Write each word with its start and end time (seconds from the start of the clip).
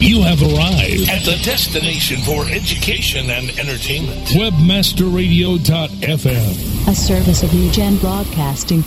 You 0.00 0.22
have 0.22 0.42
arrived 0.42 1.08
at 1.08 1.22
the 1.24 1.40
destination 1.44 2.20
for 2.22 2.44
education 2.50 3.30
and 3.30 3.48
entertainment. 3.58 4.26
webmasterradio.fm. 4.28 6.88
A 6.88 6.94
service 6.94 7.42
of 7.44 7.50
Newgen 7.50 8.00
Broadcasting. 8.00 8.80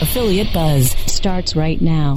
Affiliate 0.00 0.52
Buzz 0.54 0.92
starts 1.12 1.56
right 1.56 1.80
now. 1.82 2.14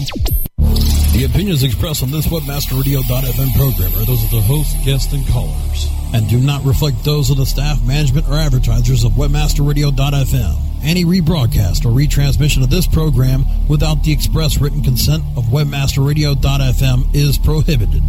The 1.13 1.25
opinions 1.29 1.63
expressed 1.63 2.03
on 2.03 2.11
this 2.11 2.27
webmasterradio.fm 2.27 3.53
program 3.55 3.91
are 3.99 4.05
those 4.05 4.23
of 4.23 4.29
the 4.29 4.41
host, 4.41 4.77
guests, 4.85 5.11
and 5.13 5.27
callers, 5.27 5.87
and 6.13 6.29
do 6.29 6.39
not 6.39 6.63
reflect 6.63 7.03
those 7.03 7.31
of 7.31 7.37
the 7.37 7.45
staff, 7.47 7.81
management, 7.83 8.27
or 8.29 8.35
advertisers 8.35 9.03
of 9.03 9.13
webmasterradio.fm. 9.13 10.57
Any 10.83 11.05
rebroadcast 11.05 11.85
or 11.85 11.89
retransmission 11.89 12.63
of 12.63 12.71
this 12.71 12.87
program 12.87 13.45
without 13.67 14.03
the 14.03 14.11
express 14.11 14.59
written 14.59 14.81
consent 14.81 15.23
of 15.37 15.45
webmasterradio.fm 15.45 17.15
is 17.15 17.37
prohibited. 17.37 18.01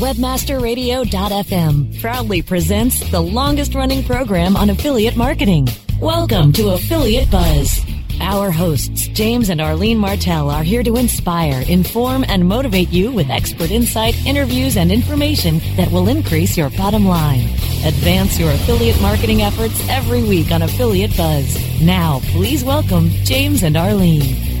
Webmasterradio.fm 0.00 2.00
proudly 2.00 2.42
presents 2.42 3.10
the 3.10 3.20
longest 3.20 3.74
running 3.74 4.02
program 4.02 4.56
on 4.56 4.70
affiliate 4.70 5.16
marketing. 5.16 5.68
Welcome 6.00 6.52
to 6.54 6.70
Affiliate 6.70 7.30
Buzz. 7.30 7.84
Our 8.20 8.50
hosts, 8.50 9.08
James 9.08 9.50
and 9.50 9.60
Arlene 9.60 9.98
Martell, 9.98 10.50
are 10.50 10.62
here 10.62 10.82
to 10.82 10.96
inspire, 10.96 11.62
inform, 11.68 12.24
and 12.28 12.48
motivate 12.48 12.90
you 12.90 13.12
with 13.12 13.30
expert 13.30 13.70
insight, 13.70 14.14
interviews, 14.26 14.76
and 14.76 14.90
information 14.90 15.60
that 15.76 15.90
will 15.90 16.08
increase 16.08 16.56
your 16.56 16.70
bottom 16.70 17.06
line. 17.06 17.48
Advance 17.84 18.38
your 18.38 18.50
affiliate 18.50 18.98
marketing 19.02 19.42
efforts 19.42 19.86
every 19.90 20.22
week 20.22 20.50
on 20.50 20.62
Affiliate 20.62 21.14
Buzz. 21.18 21.82
Now, 21.82 22.20
please 22.32 22.64
welcome 22.64 23.10
James 23.24 23.62
and 23.62 23.76
Arlene. 23.76 24.54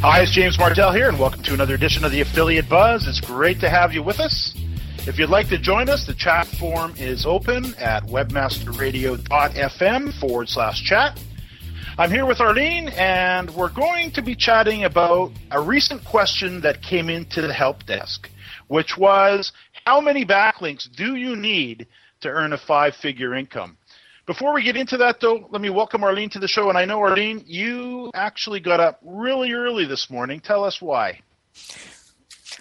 Hi, 0.00 0.22
it's 0.22 0.30
James 0.30 0.56
Martell 0.56 0.92
here, 0.92 1.08
and 1.08 1.18
welcome 1.18 1.42
to 1.42 1.54
another 1.54 1.74
edition 1.74 2.04
of 2.04 2.12
the 2.12 2.20
Affiliate 2.20 2.68
Buzz. 2.68 3.08
It's 3.08 3.20
great 3.20 3.58
to 3.58 3.68
have 3.68 3.92
you 3.92 4.04
with 4.04 4.20
us. 4.20 4.54
If 5.08 5.18
you'd 5.18 5.30
like 5.30 5.48
to 5.48 5.58
join 5.58 5.88
us, 5.88 6.06
the 6.06 6.14
chat 6.14 6.46
form 6.46 6.94
is 6.96 7.26
open 7.26 7.74
at 7.74 8.04
webmasterradio.fm 8.04 10.20
forward 10.20 10.48
slash 10.48 10.84
chat. 10.84 11.20
I'm 11.98 12.12
here 12.12 12.24
with 12.24 12.40
Arlene, 12.40 12.90
and 12.90 13.50
we're 13.50 13.70
going 13.70 14.12
to 14.12 14.22
be 14.22 14.36
chatting 14.36 14.84
about 14.84 15.32
a 15.50 15.60
recent 15.60 16.04
question 16.04 16.60
that 16.60 16.82
came 16.82 17.10
into 17.10 17.40
the 17.40 17.52
help 17.52 17.84
desk, 17.86 18.30
which 18.68 18.96
was 18.96 19.50
how 19.88 20.02
many 20.02 20.22
backlinks 20.22 20.86
do 20.96 21.14
you 21.14 21.34
need 21.34 21.86
to 22.20 22.28
earn 22.28 22.52
a 22.52 22.58
five 22.58 22.94
figure 22.94 23.34
income? 23.34 23.78
Before 24.26 24.52
we 24.52 24.62
get 24.62 24.76
into 24.76 24.98
that, 24.98 25.18
though, 25.18 25.48
let 25.50 25.62
me 25.62 25.70
welcome 25.70 26.04
Arlene 26.04 26.28
to 26.28 26.38
the 26.38 26.46
show. 26.46 26.68
And 26.68 26.76
I 26.76 26.84
know, 26.84 27.00
Arlene, 27.00 27.42
you 27.46 28.10
actually 28.12 28.60
got 28.60 28.80
up 28.80 29.00
really 29.02 29.52
early 29.52 29.86
this 29.86 30.10
morning. 30.10 30.40
Tell 30.40 30.62
us 30.62 30.82
why. 30.82 31.20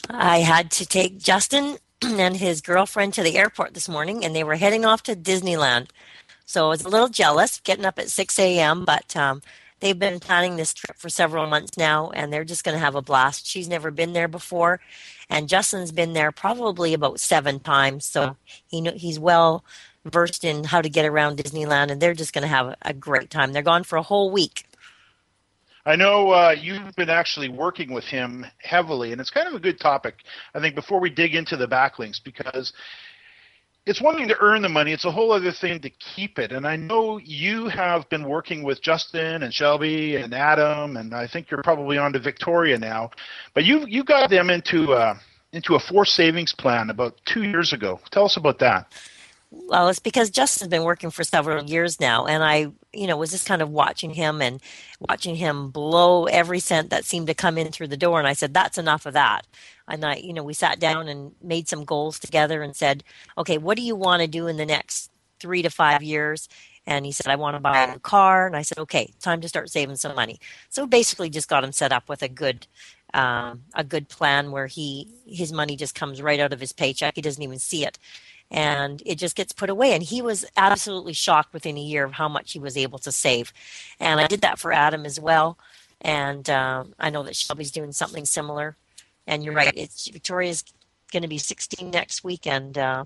I 0.09 0.37
had 0.37 0.71
to 0.71 0.85
take 0.85 1.19
Justin 1.19 1.79
and 2.01 2.37
his 2.37 2.61
girlfriend 2.61 3.13
to 3.16 3.23
the 3.23 3.37
airport 3.37 3.73
this 3.73 3.89
morning, 3.89 4.23
and 4.23 4.33
they 4.33 4.45
were 4.45 4.55
heading 4.55 4.85
off 4.85 5.03
to 5.03 5.13
Disneyland. 5.13 5.89
So 6.45 6.67
I 6.67 6.69
was 6.69 6.85
a 6.85 6.89
little 6.89 7.09
jealous 7.09 7.59
getting 7.59 7.83
up 7.83 7.99
at 7.99 8.09
6 8.09 8.39
a.m., 8.39 8.85
but 8.85 9.17
um, 9.17 9.41
they've 9.79 9.97
been 9.97 10.19
planning 10.19 10.55
this 10.55 10.73
trip 10.73 10.97
for 10.97 11.09
several 11.09 11.47
months 11.47 11.77
now, 11.77 12.09
and 12.11 12.31
they're 12.31 12.43
just 12.43 12.63
going 12.63 12.75
to 12.75 12.83
have 12.83 12.95
a 12.95 13.01
blast. 13.01 13.45
She's 13.45 13.67
never 13.67 13.91
been 13.91 14.13
there 14.13 14.27
before, 14.27 14.79
and 15.29 15.49
Justin's 15.49 15.91
been 15.91 16.13
there 16.13 16.31
probably 16.31 16.93
about 16.93 17.19
seven 17.19 17.59
times, 17.59 18.05
so 18.05 18.37
he 18.67 18.81
know, 18.81 18.93
he's 18.93 19.19
well 19.19 19.63
versed 20.05 20.43
in 20.43 20.63
how 20.63 20.81
to 20.81 20.89
get 20.89 21.05
around 21.05 21.37
Disneyland, 21.37 21.91
and 21.91 22.01
they're 22.01 22.13
just 22.13 22.33
going 22.33 22.43
to 22.43 22.47
have 22.47 22.75
a 22.81 22.93
great 22.93 23.29
time. 23.29 23.53
They're 23.53 23.61
gone 23.61 23.83
for 23.83 23.97
a 23.97 24.03
whole 24.03 24.31
week. 24.31 24.66
I 25.85 25.95
know 25.95 26.31
uh, 26.31 26.53
you've 26.59 26.95
been 26.97 27.09
actually 27.09 27.47
working 27.47 27.93
with 27.93 28.03
him 28.03 28.45
heavily, 28.57 29.13
and 29.13 29.21
it's 29.21 29.29
kind 29.29 29.47
of 29.47 29.53
a 29.53 29.59
good 29.59 29.79
topic, 29.79 30.16
I 30.53 30.59
think, 30.59 30.75
before 30.75 30.99
we 30.99 31.09
dig 31.09 31.33
into 31.33 31.55
the 31.55 31.67
backlinks, 31.67 32.21
because 32.21 32.73
it's 33.87 34.01
one 34.01 34.17
thing 34.17 34.27
to 34.27 34.37
earn 34.41 34.61
the 34.61 34.69
money, 34.69 34.91
it's 34.91 35.05
a 35.05 35.11
whole 35.11 35.31
other 35.31 35.51
thing 35.51 35.79
to 35.79 35.89
keep 35.89 36.37
it. 36.37 36.51
And 36.51 36.67
I 36.67 36.75
know 36.75 37.17
you 37.19 37.69
have 37.69 38.07
been 38.09 38.27
working 38.27 38.61
with 38.61 38.81
Justin 38.81 39.43
and 39.43 39.53
Shelby 39.53 40.17
and 40.17 40.33
Adam, 40.33 40.97
and 40.97 41.13
I 41.13 41.25
think 41.25 41.49
you're 41.49 41.63
probably 41.63 41.97
on 41.97 42.11
to 42.13 42.19
Victoria 42.19 42.77
now, 42.77 43.11
but 43.53 43.63
you 43.63 43.85
you 43.87 44.03
got 44.03 44.29
them 44.29 44.49
into 44.49 44.93
uh, 44.93 45.15
into 45.53 45.75
a 45.75 45.79
forced 45.79 46.15
savings 46.15 46.53
plan 46.53 46.89
about 46.89 47.17
two 47.25 47.43
years 47.43 47.71
ago. 47.71 47.99
Tell 48.11 48.25
us 48.25 48.35
about 48.35 48.59
that. 48.59 48.91
Well, 49.49 49.87
it's 49.87 49.99
because 49.99 50.29
Justin's 50.29 50.69
been 50.69 50.83
working 50.83 51.09
for 51.09 51.23
several 51.23 51.63
years 51.63 52.01
now, 52.01 52.25
and 52.25 52.43
I, 52.43 52.67
you 52.91 53.07
know, 53.07 53.15
was 53.15 53.31
just 53.31 53.47
kind 53.47 53.61
of 53.61 53.69
watching 53.69 54.09
him 54.09 54.41
and 54.41 54.61
watching 54.99 55.37
him 55.37 55.69
blow 55.69 56.25
every 56.25 56.59
cent 56.59 56.89
that 56.89 57.05
seemed 57.05 57.27
to 57.27 57.33
come 57.33 57.57
in 57.57 57.71
through 57.71 57.87
the 57.87 57.95
door. 57.95 58.19
And 58.19 58.27
I 58.27 58.33
said, 58.33 58.53
"That's 58.53 58.77
enough 58.77 59.05
of 59.05 59.13
that." 59.13 59.47
And 59.87 60.05
I, 60.05 60.15
you 60.15 60.33
know, 60.33 60.43
we 60.43 60.53
sat 60.53 60.79
down 60.79 61.07
and 61.07 61.33
made 61.41 61.67
some 61.69 61.85
goals 61.85 62.19
together 62.19 62.61
and 62.61 62.75
said, 62.75 63.03
"Okay, 63.37 63.57
what 63.57 63.77
do 63.77 63.83
you 63.83 63.95
want 63.95 64.21
to 64.21 64.27
do 64.27 64.47
in 64.47 64.57
the 64.57 64.65
next 64.65 65.11
three 65.39 65.61
to 65.61 65.69
five 65.69 66.03
years?" 66.03 66.49
And 66.85 67.05
he 67.05 67.11
said, 67.11 67.27
"I 67.27 67.35
want 67.35 67.55
to 67.55 67.59
buy 67.59 67.83
a 67.83 67.91
new 67.93 67.99
car." 67.99 68.47
And 68.47 68.55
I 68.55 68.61
said, 68.63 68.79
"Okay, 68.79 69.13
time 69.21 69.41
to 69.41 69.49
start 69.49 69.69
saving 69.69 69.97
some 69.97 70.15
money." 70.15 70.39
So 70.69 70.85
basically, 70.87 71.29
just 71.29 71.49
got 71.49 71.63
him 71.63 71.71
set 71.71 71.91
up 71.91 72.09
with 72.09 72.21
a 72.23 72.29
good 72.29 72.67
um, 73.13 73.63
a 73.75 73.83
good 73.83 74.09
plan 74.09 74.51
where 74.51 74.67
he 74.67 75.07
his 75.25 75.51
money 75.53 75.75
just 75.75 75.95
comes 75.95 76.22
right 76.22 76.40
out 76.40 76.53
of 76.53 76.59
his 76.59 76.73
paycheck. 76.73 77.16
He 77.16 77.22
doesn't 77.22 77.43
even 77.43 77.59
see 77.59 77.85
it 77.85 77.97
and 78.49 79.01
it 79.05 79.16
just 79.16 79.35
gets 79.35 79.51
put 79.51 79.69
away. 79.69 79.93
And 79.93 80.03
he 80.03 80.22
was 80.22 80.45
absolutely 80.55 81.13
shocked 81.13 81.53
within 81.53 81.78
a 81.78 81.81
year 81.81 82.05
of 82.05 82.13
how 82.13 82.29
much 82.29 82.53
he 82.53 82.59
was 82.59 82.78
able 82.78 82.99
to 82.99 83.11
save. 83.11 83.51
And 83.99 84.19
I 84.19 84.28
did 84.28 84.41
that 84.41 84.59
for 84.59 84.72
Adam 84.72 85.05
as 85.05 85.19
well. 85.19 85.57
And 86.01 86.49
um, 86.49 86.93
I 86.99 87.09
know 87.09 87.23
that 87.23 87.35
Shelby's 87.35 87.72
doing 87.72 87.91
something 87.91 88.25
similar. 88.25 88.78
And 89.28 89.44
you're 89.44 89.53
right, 89.53 89.74
it's 89.76 90.08
Victoria's 90.08 90.64
going 91.12 91.24
to 91.24 91.29
be 91.29 91.38
16 91.38 91.91
next 91.91 92.24
week, 92.24 92.47
and 92.47 92.78
uh, 92.78 93.06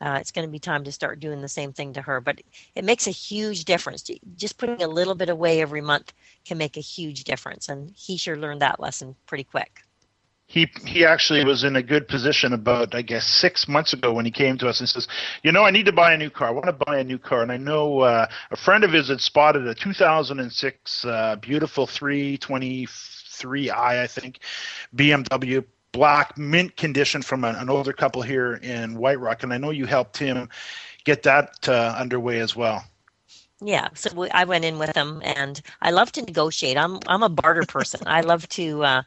uh, 0.00 0.18
it's 0.20 0.30
going 0.30 0.46
to 0.46 0.50
be 0.50 0.58
time 0.58 0.84
to 0.84 0.92
start 0.92 1.20
doing 1.20 1.40
the 1.40 1.48
same 1.48 1.72
thing 1.72 1.92
to 1.92 2.02
her. 2.02 2.20
But 2.20 2.40
it 2.74 2.84
makes 2.84 3.06
a 3.06 3.10
huge 3.10 3.64
difference. 3.64 4.10
Just 4.36 4.58
putting 4.58 4.82
a 4.82 4.88
little 4.88 5.14
bit 5.14 5.28
away 5.28 5.60
every 5.60 5.80
month 5.80 6.12
can 6.44 6.58
make 6.58 6.76
a 6.76 6.80
huge 6.80 7.24
difference. 7.24 7.68
And 7.68 7.92
he 7.96 8.16
sure 8.16 8.36
learned 8.36 8.62
that 8.62 8.80
lesson 8.80 9.14
pretty 9.26 9.44
quick 9.44 9.82
he 10.48 10.66
he 10.86 11.04
actually 11.04 11.44
was 11.44 11.62
in 11.62 11.76
a 11.76 11.82
good 11.82 12.08
position 12.08 12.54
about 12.54 12.94
I 12.94 13.02
guess 13.02 13.26
six 13.26 13.68
months 13.68 13.92
ago 13.92 14.14
when 14.14 14.24
he 14.24 14.30
came 14.30 14.56
to 14.58 14.68
us 14.68 14.80
and 14.80 14.88
says, 14.88 15.06
you 15.42 15.52
know, 15.52 15.64
I 15.64 15.70
need 15.70 15.84
to 15.86 15.92
buy 15.92 16.14
a 16.14 16.16
new 16.16 16.30
car. 16.30 16.48
I 16.48 16.52
want 16.52 16.66
to 16.66 16.84
buy 16.86 16.98
a 16.98 17.04
new 17.04 17.18
car, 17.18 17.42
and 17.42 17.52
I 17.52 17.58
know 17.58 18.00
uh, 18.00 18.26
a 18.50 18.56
friend 18.56 18.82
of 18.82 18.92
his 18.92 19.08
had 19.08 19.20
spotted 19.20 19.66
a 19.66 19.74
2006 19.74 21.04
uh, 21.04 21.36
beautiful 21.36 21.86
320 21.86 22.86
3i, 23.40 23.70
I 23.70 24.06
think, 24.06 24.40
BMW 24.94 25.64
black 25.92 26.36
mint 26.36 26.76
condition 26.76 27.22
from 27.22 27.44
an, 27.44 27.56
an 27.56 27.70
older 27.70 27.92
couple 27.92 28.22
here 28.22 28.54
in 28.54 28.96
White 28.98 29.20
Rock, 29.20 29.42
and 29.42 29.52
I 29.52 29.58
know 29.58 29.70
you 29.70 29.86
helped 29.86 30.16
him 30.18 30.48
get 31.04 31.22
that 31.24 31.68
uh, 31.68 31.94
underway 31.98 32.40
as 32.40 32.54
well. 32.54 32.84
Yeah, 33.60 33.88
so 33.94 34.10
we, 34.14 34.30
I 34.30 34.44
went 34.44 34.64
in 34.64 34.78
with 34.78 34.92
them, 34.92 35.20
and 35.24 35.60
I 35.80 35.90
love 35.90 36.12
to 36.12 36.22
negotiate. 36.22 36.76
I'm 36.76 36.98
I'm 37.06 37.22
a 37.22 37.28
barter 37.28 37.64
person. 37.64 38.00
I 38.06 38.20
love 38.20 38.48
to, 38.50 38.84
uh, 38.84 39.02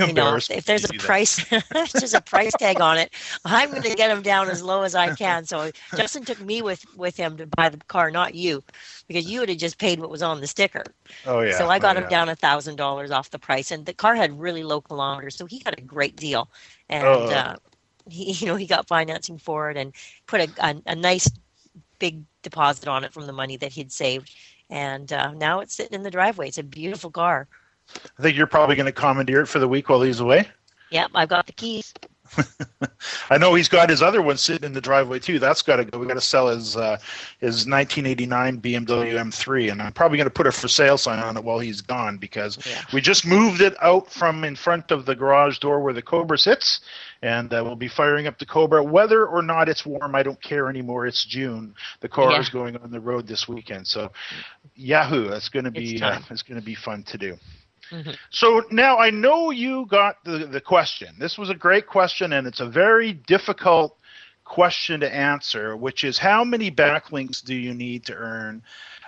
you 0.00 0.12
know, 0.12 0.34
if, 0.34 0.50
if 0.50 0.64
there's 0.64 0.84
a 0.84 0.92
price, 0.94 1.38
if 1.52 1.92
there's 1.92 2.14
a 2.14 2.20
price 2.20 2.54
tag 2.54 2.80
on 2.80 2.98
it, 2.98 3.12
I'm 3.44 3.70
going 3.70 3.82
to 3.82 3.90
get 3.90 4.08
them 4.08 4.22
down 4.22 4.50
as 4.50 4.62
low 4.62 4.82
as 4.82 4.94
I 4.94 5.10
can. 5.10 5.44
So 5.46 5.70
Justin 5.94 6.24
took 6.24 6.40
me 6.40 6.62
with 6.62 6.84
with 6.94 7.16
him 7.16 7.36
to 7.38 7.46
buy 7.46 7.68
the 7.70 7.78
car, 7.78 8.10
not 8.10 8.34
you, 8.34 8.62
because 9.06 9.26
you 9.30 9.40
would 9.40 9.48
have 9.48 9.58
just 9.58 9.78
paid 9.78 10.00
what 10.00 10.10
was 10.10 10.22
on 10.22 10.40
the 10.40 10.46
sticker. 10.46 10.94
Oh 11.24 11.40
yeah. 11.40 11.50
So 11.50 11.68
I 11.70 11.78
got 11.78 11.96
oh, 11.96 11.98
him 11.98 12.04
yeah. 12.04 12.08
down 12.08 12.28
a 12.28 12.36
thousand 12.36 12.76
dollars 12.76 13.10
off 13.10 13.30
the 13.30 13.38
price, 13.38 13.70
and 13.70 13.86
the 13.86 13.94
car 13.94 14.14
had 14.14 14.38
really 14.38 14.62
low 14.64 14.80
kilometers, 14.80 15.36
so 15.36 15.46
he 15.46 15.60
got 15.60 15.78
a 15.78 15.82
great 15.82 16.16
deal. 16.16 16.50
And 16.88 17.04
Oh. 17.04 17.28
uh, 17.30 17.56
he, 18.08 18.32
you 18.32 18.46
know, 18.46 18.56
he 18.56 18.66
got 18.66 18.86
financing 18.88 19.38
for 19.38 19.70
it 19.70 19.76
and 19.76 19.92
put 20.26 20.40
a, 20.40 20.48
a, 20.66 20.82
a 20.86 20.94
nice 20.94 21.28
big 21.98 22.22
deposit 22.42 22.88
on 22.88 23.04
it 23.04 23.12
from 23.12 23.26
the 23.26 23.32
money 23.32 23.56
that 23.58 23.72
he'd 23.72 23.92
saved. 23.92 24.34
And 24.70 25.12
uh, 25.12 25.32
now 25.32 25.60
it's 25.60 25.74
sitting 25.74 25.94
in 25.94 26.02
the 26.02 26.10
driveway. 26.10 26.48
It's 26.48 26.58
a 26.58 26.62
beautiful 26.62 27.10
car. 27.10 27.46
I 28.18 28.22
think 28.22 28.36
you're 28.36 28.46
probably 28.46 28.76
going 28.76 28.86
to 28.86 28.92
commandeer 28.92 29.42
it 29.42 29.46
for 29.46 29.58
the 29.58 29.68
week 29.68 29.88
while 29.88 30.00
he's 30.02 30.20
away. 30.20 30.48
Yep, 30.90 31.10
I've 31.14 31.28
got 31.28 31.46
the 31.46 31.52
keys. 31.52 31.92
I 33.30 33.38
know 33.38 33.54
he's 33.54 33.68
got 33.68 33.90
his 33.90 34.02
other 34.02 34.22
one 34.22 34.36
sitting 34.36 34.64
in 34.64 34.72
the 34.72 34.80
driveway 34.80 35.18
too. 35.18 35.38
That's 35.38 35.62
got 35.62 35.76
to 35.76 35.84
go. 35.84 35.98
We 35.98 36.06
got 36.06 36.14
to 36.14 36.20
sell 36.20 36.48
his 36.48 36.76
uh, 36.76 36.98
his 37.40 37.66
1989 37.66 38.60
BMW 38.60 39.14
M3, 39.14 39.72
and 39.72 39.82
I'm 39.82 39.92
probably 39.92 40.16
going 40.18 40.26
to 40.26 40.32
put 40.34 40.46
a 40.46 40.52
for 40.52 40.68
sale 40.68 40.98
sign 40.98 41.18
on 41.18 41.36
it 41.36 41.44
while 41.44 41.58
he's 41.58 41.80
gone 41.80 42.16
because 42.18 42.58
Yeah. 42.66 42.82
we 42.92 43.00
just 43.00 43.26
moved 43.26 43.60
it 43.60 43.74
out 43.82 44.10
from 44.10 44.44
in 44.44 44.56
front 44.56 44.90
of 44.90 45.04
the 45.06 45.14
garage 45.14 45.58
door 45.58 45.80
where 45.80 45.92
the 45.92 46.02
Cobra 46.02 46.38
sits, 46.38 46.80
and 47.22 47.52
uh, 47.52 47.62
we'll 47.64 47.76
be 47.76 47.88
firing 47.88 48.26
up 48.26 48.38
the 48.38 48.46
Cobra. 48.46 48.82
Whether 48.82 49.26
or 49.26 49.42
not 49.42 49.68
it's 49.68 49.84
warm, 49.84 50.14
I 50.14 50.22
don't 50.22 50.40
care 50.42 50.68
anymore. 50.68 51.06
It's 51.06 51.24
June. 51.24 51.74
The 52.00 52.08
car 52.08 52.32
Yeah. 52.32 52.40
is 52.40 52.48
going 52.48 52.76
on 52.76 52.90
the 52.90 53.00
road 53.00 53.26
this 53.26 53.46
weekend, 53.48 53.86
so 53.86 54.10
Yahoo! 54.74 55.28
It's 55.28 55.48
going 55.50 55.64
to 55.66 55.70
be 55.70 55.94
It's 55.94 56.02
uh, 56.02 56.20
it's 56.30 56.42
going 56.42 56.58
to 56.60 56.64
be 56.64 56.74
fun 56.74 57.02
to 57.04 57.18
do. 57.18 57.36
Mhm. 57.90 58.16
So 58.30 58.62
now 58.70 58.98
I 58.98 59.10
know 59.10 59.50
you 59.50 59.86
got 59.86 60.22
the, 60.24 60.46
the 60.46 60.60
question. 60.60 61.14
This 61.18 61.38
was 61.38 61.50
a 61.50 61.54
great 61.54 61.86
question, 61.86 62.32
and 62.32 62.46
it's 62.46 62.60
a 62.60 62.66
very 62.66 63.12
difficult 63.12 63.96
question 64.44 65.00
to 65.00 65.14
answer, 65.14 65.76
which 65.76 66.04
is 66.04 66.18
how 66.18 66.44
many 66.44 66.70
backlinks 66.70 67.42
do 67.42 67.54
you 67.54 67.74
need 67.74 68.04
to 68.06 68.14
earn 68.14 68.62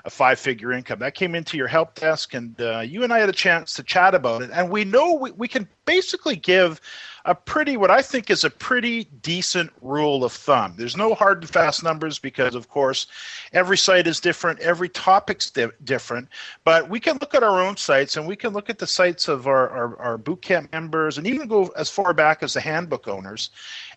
a 0.07 0.11
five 0.11 0.39
figure 0.39 0.73
income? 0.73 1.01
That 1.01 1.15
came 1.15 1.35
into 1.35 1.57
your 1.57 1.67
help 1.67 1.95
desk, 1.95 2.33
and 2.33 2.59
uh, 2.61 2.81
you 2.81 3.05
and 3.05 3.13
I 3.13 3.19
had 3.19 3.29
a 3.29 3.33
chance 3.33 3.75
to 3.75 3.83
chat 3.83 4.15
about 4.15 4.43
it. 4.43 4.51
And 4.53 4.71
we 4.71 4.85
know 4.85 5.13
we, 5.15 5.33
we 5.33 5.49
can 5.49 5.69
basically 5.85 6.37
give 6.37 6.81
a 7.27 7.35
pretty, 7.35 7.77
what 7.77 7.91
I 7.91 8.03
think 8.03 8.31
is 8.31 8.45
a 8.45 8.51
pretty 8.51 9.05
decent 9.21 9.73
rule 9.83 10.25
of 10.25 10.33
thumb. 10.33 10.75
There's 10.77 10.97
no 10.97 11.13
hard 11.13 11.43
and 11.43 11.51
fast 11.51 11.83
numbers 11.83 12.21
because, 12.21 12.55
of 12.55 12.69
course, 12.69 13.09
every 13.53 13.77
site 13.77 14.07
is 14.07 14.21
different, 14.21 14.61
every 14.61 14.89
topic's 14.89 15.51
di- 15.51 15.67
different. 15.83 16.29
But 16.65 16.89
we 16.89 17.01
can 17.01 17.19
look 17.21 17.35
at 17.35 17.43
our 17.43 17.61
own 17.61 17.77
sites 17.77 18.17
and 18.17 18.29
we 18.29 18.37
can 18.37 18.53
look 18.53 18.71
at 18.71 18.79
the 18.79 18.87
sites 18.87 19.27
of 19.27 19.49
our, 19.49 19.69
our, 19.71 19.97
our 19.99 20.19
boot 20.19 20.41
camp 20.41 20.73
members 20.73 21.19
and 21.19 21.27
even 21.27 21.49
go 21.49 21.67
as 21.77 21.91
far 21.91 22.15
back 22.15 22.45
as 22.45 22.55
the 22.55 22.61
handbook 22.61 23.09
owners. 23.09 23.51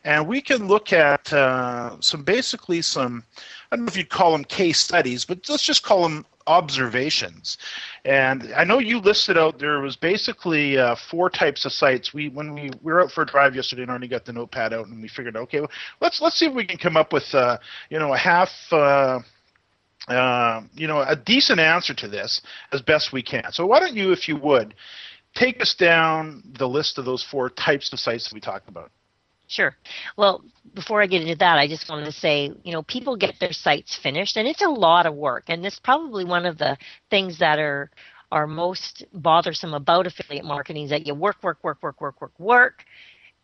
And 0.04 0.28
we 0.28 0.42
can 0.42 0.68
look 0.68 0.92
at 0.92 1.32
uh, 1.32 1.98
some 2.00 2.24
basically 2.24 2.82
some, 2.82 3.24
I 3.72 3.76
don't 3.76 3.86
know 3.86 3.90
if 3.90 3.98
you'd 3.98 4.10
call 4.10 4.32
them 4.32 4.44
case 4.44 4.80
studies, 4.80 5.26
but 5.26 5.48
let's 5.48 5.64
just 5.64 5.84
call 5.84 6.02
them 6.02 6.26
observations. 6.48 7.60
And 8.04 8.52
I 8.56 8.64
know 8.64 8.80
you 8.80 9.00
listed 9.00 9.38
out 9.38 9.60
there 9.60 9.80
was 9.80 9.96
basically 9.96 10.78
uh, 10.78 10.96
four 10.96 11.30
types 11.30 11.66
of 11.66 11.72
sites. 11.72 12.12
We 12.12 12.30
when 12.30 12.56
we, 12.56 12.72
we 12.82 12.92
were 12.92 13.04
out 13.04 13.12
for 13.12 13.22
a 13.22 13.26
drive 13.26 13.56
yesterday 13.56 13.84
and 13.84 13.92
already 13.92 14.08
got 14.08 14.26
the 14.26 14.34
notepad 14.34 14.74
out 14.74 14.88
and 14.88 15.02
we 15.02 15.08
figured 15.08 15.38
okay, 15.38 15.60
well, 15.60 15.72
let's 16.02 16.20
let's 16.20 16.38
see 16.38 16.48
if 16.48 16.54
we 16.54 16.66
can 16.66 16.80
come 16.80 16.98
up 16.98 17.14
with 17.14 17.34
uh, 17.34 17.58
you 17.90 18.00
know 18.00 18.14
a 18.14 18.18
half. 18.18 18.52
Uh, 18.72 19.20
uh, 20.08 20.62
you 20.74 20.88
know, 20.88 21.02
a 21.02 21.16
decent 21.16 21.60
answer 21.60 21.94
to 21.94 22.08
this 22.08 22.42
as 22.72 22.82
best 22.82 23.14
we 23.14 23.22
can. 23.22 23.52
So 23.52 23.68
why 23.68 23.80
don't 23.80 23.94
you, 23.94 24.12
if 24.12 24.28
you 24.28 24.38
would, 24.38 24.74
take 25.36 25.62
us 25.62 25.76
down 25.76 26.42
the 26.58 26.68
list 26.68 26.98
of 26.98 27.06
those 27.06 27.22
four 27.22 27.50
types 27.52 27.94
of 27.94 28.00
sites 28.00 28.28
that 28.28 28.34
we 28.34 28.40
talked 28.40 28.70
about. 28.70 28.92
Sure. 29.50 29.76
Well, 30.16 30.44
before 30.76 31.02
I 31.02 31.08
get 31.08 31.24
into 31.24 31.36
that, 31.38 31.58
I 31.58 31.68
just 31.68 31.90
wanted 31.90 32.06
to 32.06 32.12
say, 32.12 32.52
you 32.64 32.72
know, 32.72 32.84
people 32.84 33.18
get 33.18 33.40
their 33.40 33.52
sites 33.52 33.96
finished, 33.98 34.38
and 34.38 34.48
it's 34.48 34.62
a 34.62 34.68
lot 34.70 35.08
of 35.08 35.16
work, 35.16 35.46
and 35.48 35.66
it's 35.66 35.80
probably 35.80 36.24
one 36.24 36.46
of 36.46 36.58
the 36.60 36.78
things 37.10 37.40
that 37.40 37.60
are 37.60 37.90
are 38.32 38.46
most 38.46 39.04
bothersome 39.12 39.74
about 39.74 40.06
affiliate 40.06 40.46
marketing 40.46 40.84
is 40.84 40.92
that 40.92 41.08
you 41.08 41.16
work, 41.16 41.38
work, 41.42 41.58
work, 41.64 41.82
work, 41.82 42.00
work, 42.00 42.22
work, 42.22 42.40
work, 42.40 42.86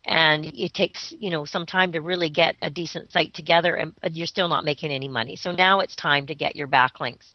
and 0.06 0.46
it 0.54 0.74
takes 0.74 1.12
you 1.18 1.30
know 1.30 1.44
some 1.44 1.66
time 1.66 1.92
to 1.92 2.00
really 2.00 2.30
get 2.30 2.56
a 2.62 2.70
decent 2.70 3.12
site 3.12 3.34
together, 3.34 3.76
and 3.76 3.92
you're 4.12 4.26
still 4.28 4.48
not 4.48 4.64
making 4.64 4.92
any 4.92 5.08
money. 5.08 5.36
So 5.36 5.52
now 5.52 5.80
it's 5.80 5.96
time 5.96 6.26
to 6.28 6.34
get 6.36 6.56
your 6.56 6.68
backlinks. 6.68 7.32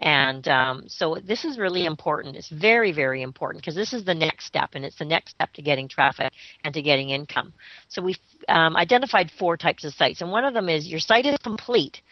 And 0.00 0.46
um, 0.48 0.84
so 0.88 1.18
this 1.24 1.44
is 1.44 1.56
really 1.58 1.86
important. 1.86 2.36
It's 2.36 2.48
very, 2.48 2.92
very 2.92 3.22
important 3.22 3.62
because 3.62 3.76
this 3.76 3.92
is 3.92 4.04
the 4.04 4.14
next 4.14 4.46
step, 4.46 4.70
and 4.74 4.84
it's 4.84 4.98
the 4.98 5.04
next 5.04 5.30
step 5.32 5.52
to 5.52 5.62
getting 5.62 5.88
traffic 5.88 6.32
and 6.64 6.74
to 6.74 6.82
getting 6.82 7.10
income. 7.10 7.52
So 7.88 8.02
we've 8.02 8.18
um, 8.48 8.76
identified 8.76 9.30
four 9.38 9.56
types 9.56 9.84
of 9.84 9.94
sites, 9.94 10.20
and 10.20 10.30
one 10.32 10.44
of 10.44 10.52
them 10.52 10.68
is 10.68 10.88
your 10.88 10.98
site 11.00 11.26
is 11.26 11.38
complete, 11.38 12.02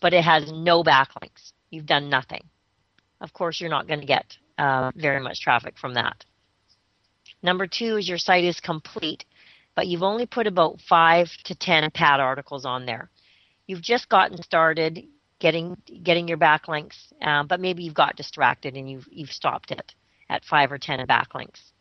but 0.00 0.14
it 0.14 0.24
has 0.24 0.50
no 0.50 0.82
backlinks. 0.82 1.52
You've 1.70 1.86
done 1.86 2.08
nothing. 2.08 2.44
Of 3.20 3.32
course, 3.34 3.60
you're 3.60 3.70
not 3.70 3.86
going 3.86 4.00
to 4.00 4.06
get 4.06 4.36
uh, 4.56 4.90
very 4.96 5.20
much 5.20 5.40
traffic 5.40 5.76
from 5.76 5.94
that. 5.94 6.24
Number 7.42 7.66
two 7.66 7.96
is 7.98 8.08
your 8.08 8.18
site 8.18 8.44
is 8.44 8.58
complete, 8.58 9.24
but 9.76 9.86
you've 9.86 10.02
only 10.02 10.24
put 10.24 10.46
about 10.46 10.80
five 10.88 11.28
to 11.44 11.54
ten 11.54 11.88
pad 11.90 12.20
articles 12.20 12.64
on 12.64 12.86
there. 12.86 13.10
You've 13.66 13.82
just 13.82 14.08
gotten 14.08 14.42
started 14.42 15.04
getting 15.40 15.76
getting 16.02 16.28
your 16.28 16.38
backlinks, 16.38 17.12
um, 17.22 17.46
but 17.46 17.60
maybe 17.60 17.82
you've 17.84 17.94
got 17.94 18.16
distracted 18.16 18.76
and 18.76 18.90
you've 18.90 19.06
you've 19.10 19.32
stopped 19.32 19.70
it 19.70 19.94
at 20.30 20.44
five 20.44 20.72
or 20.72 20.78
ten 20.78 21.00
backlinks. 21.06 21.72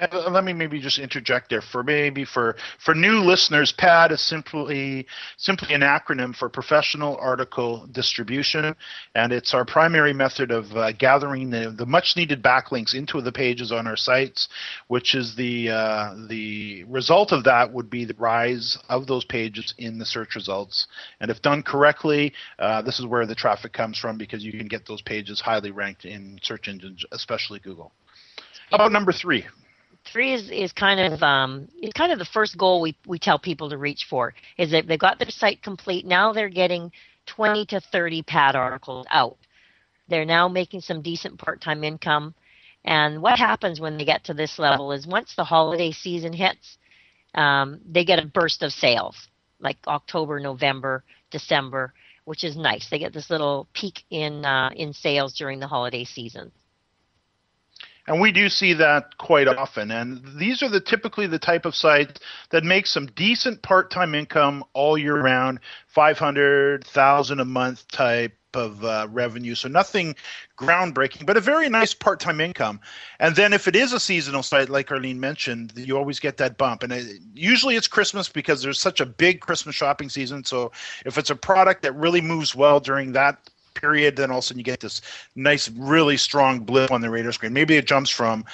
Uh, 0.00 0.30
let 0.30 0.44
me 0.44 0.52
maybe 0.52 0.80
just 0.80 0.98
interject 0.98 1.50
there 1.50 1.60
for 1.60 1.82
maybe 1.82 2.24
for 2.24 2.56
for 2.82 2.94
new 2.94 3.20
listeners. 3.20 3.70
PAD 3.72 4.12
is 4.12 4.20
simply 4.20 5.06
simply 5.36 5.74
an 5.74 5.82
acronym 5.82 6.34
for 6.34 6.48
Professional 6.48 7.16
Article 7.16 7.86
Distribution, 7.92 8.74
and 9.14 9.32
it's 9.32 9.52
our 9.52 9.64
primary 9.64 10.14
method 10.14 10.50
of 10.50 10.74
uh, 10.74 10.92
gathering 10.92 11.50
the, 11.50 11.74
the 11.76 11.84
much 11.84 12.14
needed 12.16 12.42
backlinks 12.42 12.94
into 12.94 13.20
the 13.20 13.32
pages 13.32 13.72
on 13.72 13.86
our 13.86 13.96
sites. 13.96 14.48
Which 14.88 15.14
is 15.14 15.36
the 15.36 15.68
uh, 15.68 16.14
the 16.28 16.84
result 16.84 17.32
of 17.32 17.44
that 17.44 17.70
would 17.70 17.90
be 17.90 18.06
the 18.06 18.14
rise 18.14 18.78
of 18.88 19.06
those 19.06 19.24
pages 19.24 19.74
in 19.76 19.98
the 19.98 20.06
search 20.06 20.34
results. 20.34 20.86
And 21.20 21.30
if 21.30 21.42
done 21.42 21.62
correctly, 21.62 22.32
uh, 22.58 22.80
this 22.80 22.98
is 23.00 23.06
where 23.06 23.26
the 23.26 23.34
traffic 23.34 23.74
comes 23.74 23.98
from 23.98 24.16
because 24.16 24.42
you 24.42 24.52
can 24.52 24.66
get 24.66 24.86
those 24.86 25.02
pages 25.02 25.40
highly 25.40 25.72
ranked 25.72 26.06
in 26.06 26.38
search 26.42 26.68
engines, 26.68 27.04
especially 27.12 27.58
Google. 27.58 27.92
How 28.70 28.76
about 28.76 28.92
number 28.92 29.12
three? 29.12 29.44
Three 30.04 30.34
is, 30.34 30.50
is 30.50 30.72
kind 30.72 31.00
of 31.00 31.22
um, 31.22 31.68
is 31.82 31.92
kind 31.92 32.12
of 32.12 32.18
the 32.18 32.24
first 32.24 32.56
goal 32.56 32.80
we, 32.80 32.96
we 33.06 33.18
tell 33.18 33.38
people 33.38 33.70
to 33.70 33.78
reach 33.78 34.06
for 34.08 34.34
is 34.58 34.70
that 34.70 34.86
they've 34.86 34.98
got 34.98 35.18
their 35.18 35.30
site 35.30 35.62
complete. 35.62 36.06
Now 36.06 36.32
they're 36.32 36.48
getting 36.48 36.92
20 37.26 37.66
to 37.66 37.80
30 37.80 38.22
pad 38.22 38.56
articles 38.56 39.06
out. 39.10 39.36
They're 40.08 40.24
now 40.24 40.48
making 40.48 40.80
some 40.80 41.02
decent 41.02 41.38
part-time 41.38 41.84
income. 41.84 42.34
And 42.84 43.22
what 43.22 43.38
happens 43.38 43.78
when 43.78 43.98
they 43.98 44.04
get 44.04 44.24
to 44.24 44.34
this 44.34 44.58
level 44.58 44.92
is 44.92 45.06
once 45.06 45.34
the 45.36 45.44
holiday 45.44 45.92
season 45.92 46.32
hits 46.32 46.78
um, 47.34 47.80
they 47.88 48.04
get 48.04 48.18
a 48.18 48.26
burst 48.26 48.62
of 48.62 48.72
sales 48.72 49.28
like 49.60 49.76
october 49.86 50.40
november 50.40 51.04
december 51.30 51.92
which 52.30 52.44
is 52.44 52.56
nice. 52.56 52.88
They 52.88 53.00
get 53.00 53.12
this 53.12 53.28
little 53.28 53.66
peak 53.74 54.04
in 54.10 54.44
uh, 54.44 54.70
in 54.76 54.92
sales 54.92 55.34
during 55.34 55.58
the 55.58 55.66
holiday 55.66 56.04
season 56.04 56.52
And 58.10 58.20
we 58.20 58.32
do 58.32 58.48
see 58.48 58.72
that 58.72 59.18
quite 59.18 59.46
often. 59.46 59.92
And 59.92 60.20
these 60.34 60.64
are 60.64 60.68
the 60.68 60.80
typically 60.80 61.28
the 61.28 61.38
type 61.38 61.64
of 61.64 61.76
sites 61.76 62.20
that 62.50 62.64
make 62.64 62.88
some 62.88 63.06
decent 63.06 63.62
part-time 63.62 64.16
income 64.16 64.64
all 64.72 64.98
year 64.98 65.22
round, 65.22 65.60
500,000 65.86 67.38
a 67.38 67.44
month 67.44 67.86
type 67.86 68.36
of 68.52 68.84
uh, 68.84 69.06
revenue. 69.12 69.54
So 69.54 69.68
nothing 69.68 70.16
groundbreaking, 70.58 71.24
but 71.24 71.36
a 71.36 71.40
very 71.40 71.68
nice 71.68 71.94
part-time 71.94 72.40
income. 72.40 72.80
And 73.20 73.36
then 73.36 73.52
if 73.52 73.68
it 73.68 73.76
is 73.76 73.92
a 73.92 74.00
seasonal 74.00 74.42
site, 74.42 74.68
like 74.68 74.90
Arlene 74.90 75.20
mentioned, 75.20 75.72
you 75.76 75.96
always 75.96 76.18
get 76.18 76.36
that 76.38 76.58
bump. 76.58 76.82
And 76.82 76.92
it, 76.92 77.20
usually 77.32 77.76
it's 77.76 77.86
Christmas 77.86 78.28
because 78.28 78.60
there's 78.60 78.80
such 78.80 78.98
a 78.98 79.06
big 79.06 79.40
Christmas 79.40 79.76
shopping 79.76 80.08
season. 80.08 80.42
So 80.42 80.72
if 81.06 81.16
it's 81.16 81.30
a 81.30 81.36
product 81.36 81.82
that 81.82 81.94
really 81.94 82.20
moves 82.20 82.56
well 82.56 82.80
during 82.80 83.12
that 83.12 83.38
period, 83.74 84.16
then 84.16 84.30
all 84.30 84.38
of 84.38 84.44
a 84.44 84.46
sudden 84.46 84.58
you 84.58 84.64
get 84.64 84.80
this 84.80 85.00
nice, 85.34 85.68
really 85.70 86.16
strong 86.16 86.60
blip 86.60 86.90
on 86.90 87.00
the 87.00 87.10
radar 87.10 87.32
screen. 87.32 87.52
Maybe 87.52 87.76
it 87.76 87.86
jumps 87.86 88.10
from, 88.10 88.44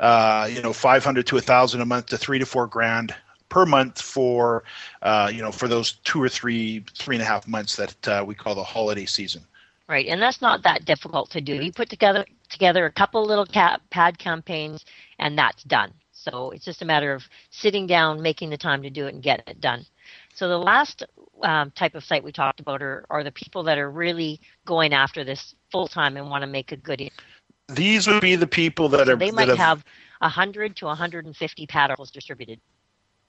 uh, 0.00 0.48
you 0.52 0.62
know, 0.62 0.72
500 0.72 1.26
to 1.26 1.36
a 1.36 1.40
thousand 1.40 1.80
a 1.80 1.86
month 1.86 2.06
to 2.06 2.18
three 2.18 2.38
to 2.38 2.46
four 2.46 2.66
grand 2.66 3.14
per 3.48 3.66
month 3.66 4.00
for, 4.00 4.64
uh, 5.02 5.30
you 5.32 5.40
know, 5.40 5.52
for 5.52 5.68
those 5.68 5.92
two 6.04 6.22
or 6.22 6.28
three, 6.28 6.84
three 6.96 7.16
and 7.16 7.22
a 7.22 7.26
half 7.26 7.46
months 7.46 7.76
that 7.76 8.08
uh, 8.08 8.24
we 8.26 8.34
call 8.34 8.54
the 8.54 8.62
holiday 8.62 9.06
season. 9.06 9.42
Right, 9.88 10.06
and 10.08 10.20
that's 10.20 10.42
not 10.42 10.64
that 10.64 10.84
difficult 10.84 11.30
to 11.30 11.40
do. 11.40 11.62
You 11.62 11.70
put 11.70 11.88
together 11.88 12.26
together 12.48 12.86
a 12.86 12.92
couple 12.92 13.24
little 13.24 13.46
ca- 13.46 13.78
pad 13.90 14.18
campaigns, 14.18 14.84
and 15.20 15.38
that's 15.38 15.62
done. 15.62 15.92
So 16.10 16.50
it's 16.50 16.64
just 16.64 16.82
a 16.82 16.84
matter 16.84 17.12
of 17.12 17.28
sitting 17.50 17.86
down, 17.86 18.20
making 18.20 18.50
the 18.50 18.56
time 18.56 18.82
to 18.82 18.90
do 18.90 19.06
it, 19.06 19.14
and 19.14 19.22
get 19.22 19.44
it 19.46 19.60
done. 19.60 19.86
So 20.36 20.48
the 20.48 20.58
last 20.58 21.02
um, 21.42 21.70
type 21.70 21.94
of 21.94 22.04
site 22.04 22.22
we 22.22 22.30
talked 22.30 22.60
about 22.60 22.82
are, 22.82 23.06
are 23.08 23.24
the 23.24 23.32
people 23.32 23.62
that 23.62 23.78
are 23.78 23.90
really 23.90 24.38
going 24.66 24.92
after 24.92 25.24
this 25.24 25.54
full 25.72 25.88
time 25.88 26.18
and 26.18 26.28
want 26.28 26.42
to 26.42 26.46
make 26.46 26.72
a 26.72 26.76
good. 26.76 27.10
These 27.68 28.06
would 28.06 28.20
be 28.20 28.36
the 28.36 28.46
people 28.46 28.90
that 28.90 29.06
So 29.06 29.14
are 29.14 29.16
they 29.16 29.30
might 29.30 29.48
have, 29.48 29.56
have 29.56 29.84
100 30.18 30.76
to 30.76 30.84
150 30.84 31.66
pad 31.66 31.90
articles 31.90 32.10
distributed. 32.10 32.60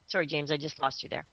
Sorry, 0.08 0.28
James, 0.28 0.52
I 0.52 0.58
just 0.58 0.82
lost 0.82 1.02
you 1.02 1.08
there. 1.08 1.26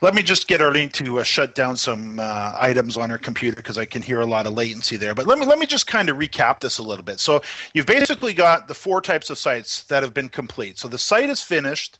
Let 0.00 0.14
me 0.14 0.22
just 0.22 0.46
get 0.46 0.60
Arlene 0.60 0.90
to 0.90 1.18
uh, 1.18 1.24
shut 1.24 1.56
down 1.56 1.76
some 1.76 2.20
uh, 2.20 2.56
items 2.56 2.96
on 2.96 3.10
her 3.10 3.18
computer 3.18 3.56
because 3.56 3.76
I 3.76 3.84
can 3.84 4.02
hear 4.02 4.20
a 4.20 4.26
lot 4.26 4.46
of 4.46 4.52
latency 4.52 4.96
there. 4.96 5.16
But 5.16 5.26
let 5.26 5.40
me 5.40 5.46
let 5.46 5.58
me 5.58 5.66
just 5.66 5.88
kind 5.88 6.08
of 6.08 6.16
recap 6.16 6.60
this 6.60 6.78
a 6.78 6.82
little 6.82 7.04
bit. 7.04 7.18
So 7.18 7.42
you've 7.74 7.86
basically 7.86 8.34
got 8.34 8.68
the 8.68 8.74
four 8.74 9.00
types 9.00 9.30
of 9.30 9.38
sites 9.38 9.82
that 9.84 10.04
have 10.04 10.14
been 10.14 10.28
complete. 10.28 10.78
So 10.78 10.86
the 10.86 10.98
site 10.98 11.28
is 11.28 11.40
finished, 11.42 11.98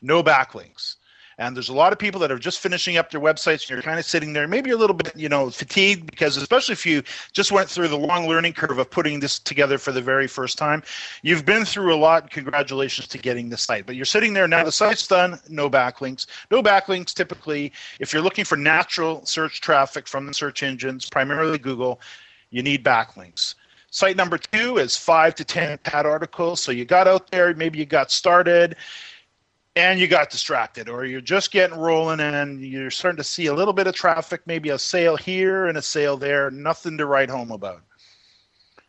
no 0.00 0.22
backlinks. 0.22 0.96
And 1.38 1.54
there's 1.54 1.68
a 1.68 1.74
lot 1.74 1.92
of 1.92 1.98
people 1.98 2.18
that 2.20 2.32
are 2.32 2.38
just 2.38 2.60
finishing 2.60 2.96
up 2.96 3.10
their 3.10 3.20
websites 3.20 3.62
and 3.62 3.70
you're 3.70 3.82
kind 3.82 3.98
of 3.98 4.06
sitting 4.06 4.32
there. 4.32 4.48
Maybe 4.48 4.70
a 4.70 4.76
little 4.76 4.96
bit, 4.96 5.14
you 5.14 5.28
know, 5.28 5.50
fatigued 5.50 6.10
because 6.10 6.38
especially 6.38 6.72
if 6.72 6.86
you 6.86 7.02
just 7.32 7.52
went 7.52 7.68
through 7.68 7.88
the 7.88 7.98
long 7.98 8.26
learning 8.26 8.54
curve 8.54 8.78
of 8.78 8.90
putting 8.90 9.20
this 9.20 9.38
together 9.38 9.76
for 9.76 9.92
the 9.92 10.00
very 10.00 10.26
first 10.26 10.56
time, 10.56 10.82
you've 11.22 11.44
been 11.44 11.66
through 11.66 11.94
a 11.94 11.96
lot. 11.96 12.30
Congratulations 12.30 13.06
to 13.08 13.18
getting 13.18 13.50
the 13.50 13.58
site. 13.58 13.84
But 13.84 13.96
you're 13.96 14.06
sitting 14.06 14.32
there 14.32 14.48
now, 14.48 14.64
the 14.64 14.72
site's 14.72 15.06
done, 15.06 15.38
no 15.50 15.68
backlinks. 15.68 16.26
No 16.50 16.62
backlinks 16.62 17.12
typically, 17.12 17.70
if 18.00 18.14
you're 18.14 18.22
looking 18.22 18.46
for 18.46 18.56
natural 18.56 19.24
search 19.26 19.60
traffic 19.60 20.08
from 20.08 20.26
the 20.26 20.32
search 20.32 20.62
engines, 20.62 21.10
primarily 21.10 21.58
Google, 21.58 22.00
you 22.48 22.62
need 22.62 22.82
backlinks. 22.82 23.56
Site 23.90 24.16
number 24.16 24.38
two 24.38 24.78
is 24.78 24.96
five 24.96 25.34
to 25.34 25.44
10 25.44 25.78
pad 25.78 26.06
articles. 26.06 26.62
So 26.62 26.72
you 26.72 26.86
got 26.86 27.06
out 27.06 27.30
there, 27.30 27.54
maybe 27.54 27.78
you 27.78 27.84
got 27.84 28.10
started 28.10 28.76
and 29.76 30.00
you 30.00 30.08
got 30.08 30.30
distracted 30.30 30.88
or 30.88 31.04
you're 31.04 31.20
just 31.20 31.52
getting 31.52 31.78
rolling 31.78 32.18
and 32.18 32.60
you're 32.62 32.90
starting 32.90 33.18
to 33.18 33.24
see 33.24 33.46
a 33.46 33.54
little 33.54 33.74
bit 33.74 33.86
of 33.86 33.94
traffic, 33.94 34.40
maybe 34.46 34.70
a 34.70 34.78
sale 34.78 35.16
here 35.16 35.66
and 35.66 35.76
a 35.76 35.82
sale 35.82 36.16
there, 36.16 36.50
nothing 36.50 36.96
to 36.98 37.06
write 37.06 37.28
home 37.30 37.52
about. 37.52 37.82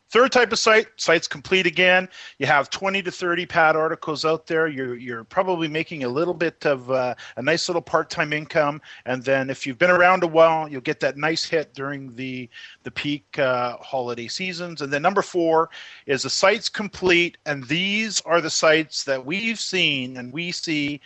Third 0.09 0.31
type 0.31 0.53
of 0.53 0.59
site, 0.59 0.87
site's 0.95 1.27
complete 1.27 1.67
again. 1.67 2.07
You 2.37 2.47
have 2.47 2.69
20 2.69 3.01
to 3.03 3.11
30 3.11 3.45
pad 3.45 3.75
articles 3.75 4.23
out 4.23 4.47
there. 4.47 4.67
You're, 4.67 4.95
you're 4.95 5.25
probably 5.25 5.67
making 5.67 6.05
a 6.05 6.09
little 6.09 6.33
bit 6.33 6.65
of 6.65 6.89
uh, 6.89 7.13
a 7.35 7.41
nice 7.41 7.67
little 7.67 7.81
part-time 7.81 8.31
income. 8.31 8.81
And 9.05 9.21
then 9.21 9.49
if 9.49 9.67
you've 9.67 9.77
been 9.77 9.91
around 9.91 10.23
a 10.23 10.27
while, 10.27 10.69
you'll 10.69 10.79
get 10.79 11.01
that 11.01 11.17
nice 11.17 11.43
hit 11.43 11.73
during 11.73 12.15
the, 12.15 12.49
the 12.83 12.91
peak 12.91 13.37
uh, 13.37 13.75
holiday 13.77 14.29
seasons. 14.29 14.81
And 14.81 14.93
then 14.93 15.01
number 15.01 15.21
four 15.21 15.69
is 16.05 16.23
the 16.23 16.29
site's 16.29 16.69
complete. 16.69 17.37
And 17.45 17.65
these 17.65 18.21
are 18.21 18.39
the 18.39 18.49
sites 18.49 19.03
that 19.03 19.25
we've 19.25 19.59
seen 19.59 20.15
and 20.15 20.31
we 20.31 20.53
see 20.53 21.01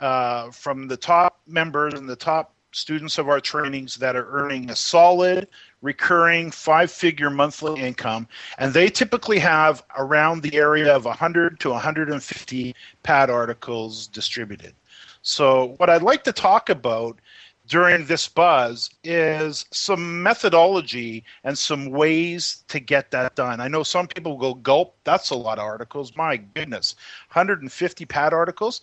uh, 0.00 0.50
from 0.50 0.88
the 0.88 0.96
top 0.96 1.40
members 1.46 1.92
and 1.92 2.08
the 2.08 2.16
top 2.16 2.54
students 2.72 3.16
of 3.16 3.28
our 3.28 3.40
trainings 3.40 3.96
that 3.96 4.16
are 4.16 4.28
earning 4.30 4.70
a 4.70 4.76
solid 4.76 5.48
recurring 5.86 6.50
five 6.50 6.90
figure 6.90 7.30
monthly 7.30 7.80
income 7.80 8.26
and 8.58 8.74
they 8.74 8.88
typically 8.88 9.38
have 9.38 9.84
around 9.96 10.42
the 10.42 10.54
area 10.56 10.94
of 10.94 11.04
100 11.04 11.60
to 11.60 11.70
150 11.70 12.74
pad 13.04 13.30
articles 13.30 14.08
distributed 14.08 14.74
so 15.22 15.74
what 15.78 15.88
i'd 15.88 16.02
like 16.02 16.24
to 16.24 16.32
talk 16.32 16.68
about 16.68 17.20
during 17.68 18.06
this 18.06 18.28
buzz 18.28 18.90
is 19.02 19.64
some 19.72 20.22
methodology 20.22 21.24
and 21.44 21.58
some 21.58 21.86
ways 21.86 22.64
to 22.68 22.78
get 22.78 23.10
that 23.10 23.34
done. 23.34 23.60
I 23.60 23.68
know 23.68 23.82
some 23.82 24.06
people 24.06 24.32
will 24.32 24.54
go 24.54 24.54
gulp, 24.54 24.96
that's 25.04 25.30
a 25.30 25.34
lot 25.34 25.58
of 25.58 25.64
articles. 25.64 26.16
My 26.16 26.36
goodness, 26.36 26.94
150 27.32 28.04
pad 28.06 28.32
articles. 28.32 28.82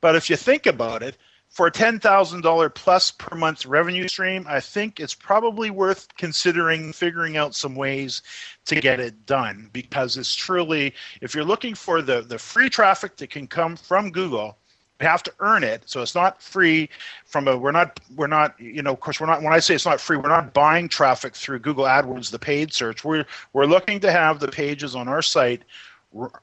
But 0.00 0.16
if 0.16 0.28
you 0.28 0.36
think 0.36 0.66
about 0.66 1.02
it, 1.02 1.16
for 1.50 1.66
a 1.66 1.70
$10,000 1.70 2.74
plus 2.74 3.10
per 3.10 3.36
month 3.36 3.66
revenue 3.66 4.06
stream, 4.06 4.46
I 4.48 4.60
think 4.60 5.00
it's 5.00 5.14
probably 5.14 5.70
worth 5.70 6.06
considering 6.16 6.92
figuring 6.92 7.36
out 7.36 7.56
some 7.56 7.74
ways 7.74 8.22
to 8.66 8.80
get 8.80 9.00
it 9.00 9.26
done 9.26 9.68
because 9.72 10.16
it's 10.16 10.34
truly, 10.34 10.94
if 11.20 11.34
you're 11.34 11.44
looking 11.44 11.74
for 11.74 12.02
the, 12.02 12.22
the 12.22 12.38
free 12.38 12.70
traffic 12.70 13.16
that 13.16 13.30
can 13.30 13.48
come 13.48 13.74
from 13.74 14.12
Google, 14.12 14.56
you 15.00 15.08
have 15.08 15.24
to 15.24 15.32
earn 15.40 15.64
it. 15.64 15.82
So 15.86 16.02
it's 16.02 16.14
not 16.14 16.40
free 16.40 16.88
from 17.24 17.48
a, 17.48 17.56
we're 17.56 17.72
not, 17.72 17.98
we're 18.14 18.28
not, 18.28 18.58
you 18.60 18.82
know, 18.82 18.92
of 18.92 19.00
course, 19.00 19.18
we're 19.18 19.26
not, 19.26 19.42
when 19.42 19.52
I 19.52 19.58
say 19.58 19.74
it's 19.74 19.86
not 19.86 20.00
free, 20.00 20.18
we're 20.18 20.28
not 20.28 20.54
buying 20.54 20.88
traffic 20.88 21.34
through 21.34 21.58
Google 21.58 21.84
AdWords, 21.84 22.30
the 22.30 22.38
paid 22.38 22.72
search. 22.72 23.04
We're, 23.04 23.24
we're 23.54 23.66
looking 23.66 23.98
to 24.00 24.12
have 24.12 24.38
the 24.38 24.48
pages 24.48 24.94
on 24.94 25.08
our 25.08 25.22
site 25.22 25.62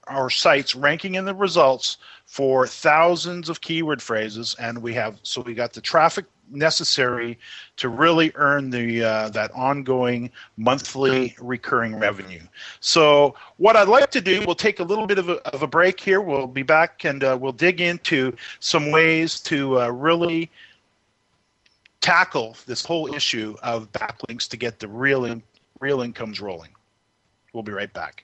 our 0.08 0.30
sites 0.30 0.76
ranking 0.76 1.16
in 1.16 1.26
the 1.26 1.36
results 1.36 1.98
for 2.26 2.66
thousands 2.66 3.50
of 3.50 3.60
keyword 3.62 4.02
phrases 4.02 4.56
and 4.60 4.82
we 4.82 4.94
have 4.94 5.20
so 5.24 5.42
we 5.42 5.54
got 5.54 5.74
the 5.74 5.82
traffic 5.82 6.26
necessary 6.50 7.38
to 7.76 7.90
really 7.90 8.32
earn 8.36 8.70
the 8.70 9.04
uh, 9.04 9.30
that 9.30 9.52
ongoing 9.52 10.32
monthly 10.56 11.36
recurring 11.42 11.94
revenue. 11.96 12.42
So 12.80 13.36
what 13.58 13.76
i'd 13.76 13.90
like 13.90 14.10
to 14.12 14.22
do 14.22 14.42
we'll 14.46 14.56
take 14.56 14.80
a 14.80 14.84
little 14.84 15.06
bit 15.06 15.18
of 15.18 15.28
a, 15.28 15.46
of 15.54 15.64
a 15.64 15.68
break 15.68 16.00
here. 16.00 16.22
We'll 16.22 16.48
be 16.48 16.64
back 16.64 17.04
and 17.04 17.24
uh, 17.24 17.38
we'll 17.40 17.52
dig 17.52 17.82
into 17.82 18.36
some 18.62 18.92
ways 18.92 19.42
to 19.42 19.82
uh, 19.82 19.90
really 19.90 20.50
tackle 22.00 22.56
this 22.66 22.86
whole 22.86 23.14
issue 23.14 23.56
of 23.64 23.92
backlinks 23.92 24.48
to 24.48 24.56
get 24.56 24.80
the 24.80 24.88
real 24.88 25.26
in, 25.26 25.44
real 25.82 26.02
incomes 26.02 26.40
rolling. 26.40 26.70
We'll 27.52 27.64
be 27.64 27.74
right 27.74 27.92
back 27.92 28.24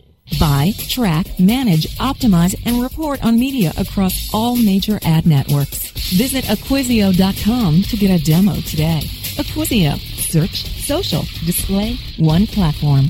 Buy, 0.39 0.73
track, 0.77 1.39
manage, 1.39 1.87
optimize, 1.97 2.59
and 2.65 2.81
report 2.81 3.23
on 3.23 3.39
media 3.39 3.73
across 3.77 4.33
all 4.33 4.55
major 4.55 4.99
ad 5.03 5.25
networks. 5.25 5.91
Visit 6.13 6.45
Acquisio.com 6.45 7.81
to 7.83 7.97
get 7.97 8.09
a 8.21 8.23
demo 8.23 8.55
today. 8.61 9.01
Acquisio. 9.37 9.97
Search, 10.31 10.65
social, 10.83 11.23
display, 11.45 11.97
one 12.17 12.47
platform. 12.47 13.09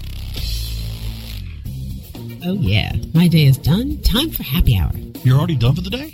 Oh 2.43 2.53
yeah, 2.53 2.91
my 3.13 3.27
day 3.27 3.45
is 3.45 3.57
done. 3.57 4.01
Time 4.01 4.31
for 4.31 4.41
happy 4.43 4.77
hour. 4.77 4.91
You're 5.23 5.37
already 5.37 5.55
done 5.55 5.75
for 5.75 5.81
the 5.81 5.91
day? 5.91 6.13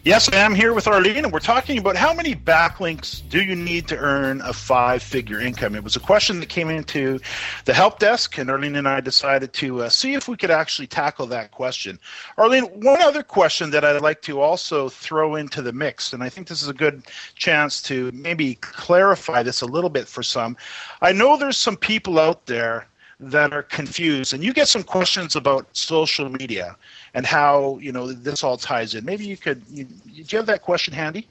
Yes, 0.04 0.30
I 0.30 0.36
am 0.36 0.54
here 0.54 0.74
with 0.74 0.86
Arlene, 0.86 1.24
and 1.24 1.32
we're 1.32 1.38
talking 1.38 1.78
about 1.78 1.96
how 1.96 2.12
many 2.12 2.34
backlinks 2.34 3.26
do 3.30 3.42
you 3.42 3.56
need 3.56 3.88
to 3.88 3.96
earn 3.96 4.42
a 4.42 4.52
five 4.52 5.02
figure 5.02 5.40
income? 5.40 5.74
It 5.74 5.82
was 5.82 5.96
a 5.96 6.00
question 6.00 6.40
that 6.40 6.50
came 6.50 6.68
into 6.68 7.18
the 7.64 7.72
help 7.72 8.00
desk, 8.00 8.36
and 8.36 8.50
Arlene 8.50 8.76
and 8.76 8.86
I 8.86 9.00
decided 9.00 9.54
to 9.54 9.84
uh, 9.84 9.88
see 9.88 10.12
if 10.12 10.28
we 10.28 10.36
could 10.36 10.50
actually 10.50 10.88
tackle 10.88 11.24
that 11.28 11.52
question. 11.52 11.98
Arlene, 12.36 12.64
one 12.82 13.00
other 13.00 13.22
question 13.22 13.70
that 13.70 13.82
I'd 13.82 14.02
like 14.02 14.20
to 14.22 14.42
also 14.42 14.90
throw 14.90 15.36
into 15.36 15.62
the 15.62 15.72
mix, 15.72 16.12
and 16.12 16.22
I 16.22 16.28
think 16.28 16.48
this 16.48 16.60
is 16.60 16.68
a 16.68 16.74
good 16.74 17.04
chance 17.34 17.80
to 17.84 18.12
maybe 18.12 18.56
clarify 18.56 19.42
this 19.42 19.62
a 19.62 19.66
little 19.66 19.88
bit 19.88 20.06
for 20.06 20.22
some. 20.22 20.54
I 21.00 21.12
know 21.12 21.38
there's 21.38 21.56
some 21.56 21.78
people 21.78 22.18
out 22.18 22.44
there 22.44 22.88
that 23.20 23.54
are 23.54 23.62
confused, 23.62 24.34
and 24.34 24.44
you 24.44 24.52
get 24.52 24.68
some 24.68 24.82
questions 24.82 25.34
about 25.34 25.66
social 25.74 26.28
media 26.28 26.76
and 27.14 27.24
how 27.24 27.78
you 27.80 27.92
know 27.92 28.12
this 28.12 28.44
all 28.44 28.56
ties 28.56 28.94
in. 28.94 29.04
Maybe 29.04 29.24
you 29.24 29.36
could. 29.36 29.62
You, 29.70 29.84
do 29.84 30.10
you 30.12 30.38
have 30.38 30.46
that 30.46 30.62
question 30.62 30.92
handy? 30.92 31.26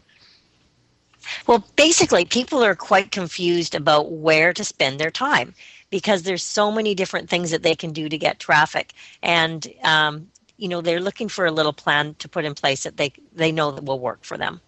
Well, 1.48 1.63
basically, 1.75 2.25
people 2.25 2.63
are 2.63 2.75
quite 2.75 3.12
confused 3.12 3.75
about 3.75 4.12
where 4.12 4.54
to 4.54 4.63
spend 4.63 5.00
their 5.00 5.12
time 5.12 5.54
because 5.90 6.24
there's 6.24 6.44
so 6.44 6.72
many 6.72 6.96
different 6.96 7.30
things 7.30 7.52
that 7.52 7.63
they 7.63 7.75
can 7.75 7.92
do 7.92 8.10
to 8.10 8.18
get 8.18 8.40
traffic, 8.40 8.94
and 9.22 9.68
um, 9.84 10.28
you 10.58 10.68
know 10.68 10.82
they're 10.82 11.00
looking 11.00 11.30
for 11.30 11.46
a 11.46 11.52
little 11.52 11.74
plan 11.74 12.16
to 12.20 12.30
put 12.30 12.46
in 12.46 12.56
place 12.56 12.84
that 12.84 12.98
they 12.98 13.12
they 13.34 13.52
know 13.52 13.72
that 13.72 13.84
will 13.84 14.00
work 14.00 14.24
for 14.24 14.38
them. 14.38 14.62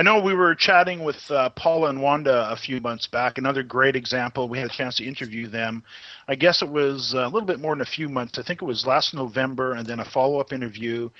I 0.00 0.02
know 0.02 0.18
we 0.18 0.32
were 0.32 0.54
chatting 0.54 1.04
with 1.04 1.30
uh, 1.30 1.50
Paula 1.50 1.90
and 1.90 2.00
Wanda 2.00 2.50
a 2.50 2.56
few 2.56 2.80
months 2.80 3.06
back. 3.06 3.36
Another 3.36 3.62
great 3.62 3.96
example. 3.96 4.48
We 4.48 4.56
had 4.56 4.70
a 4.70 4.72
chance 4.72 4.96
to 4.96 5.04
interview 5.04 5.46
them. 5.46 5.84
I 6.26 6.36
guess 6.36 6.62
it 6.62 6.70
was 6.70 7.12
a 7.12 7.24
little 7.26 7.42
bit 7.42 7.60
more 7.60 7.74
than 7.74 7.82
a 7.82 7.84
few 7.84 8.08
months. 8.08 8.38
I 8.38 8.42
think 8.42 8.62
it 8.62 8.64
was 8.64 8.86
last 8.86 9.12
November, 9.12 9.74
and 9.74 9.86
then 9.86 10.00
a 10.00 10.04
follow 10.06 10.40
up 10.40 10.54
interview 10.54 11.10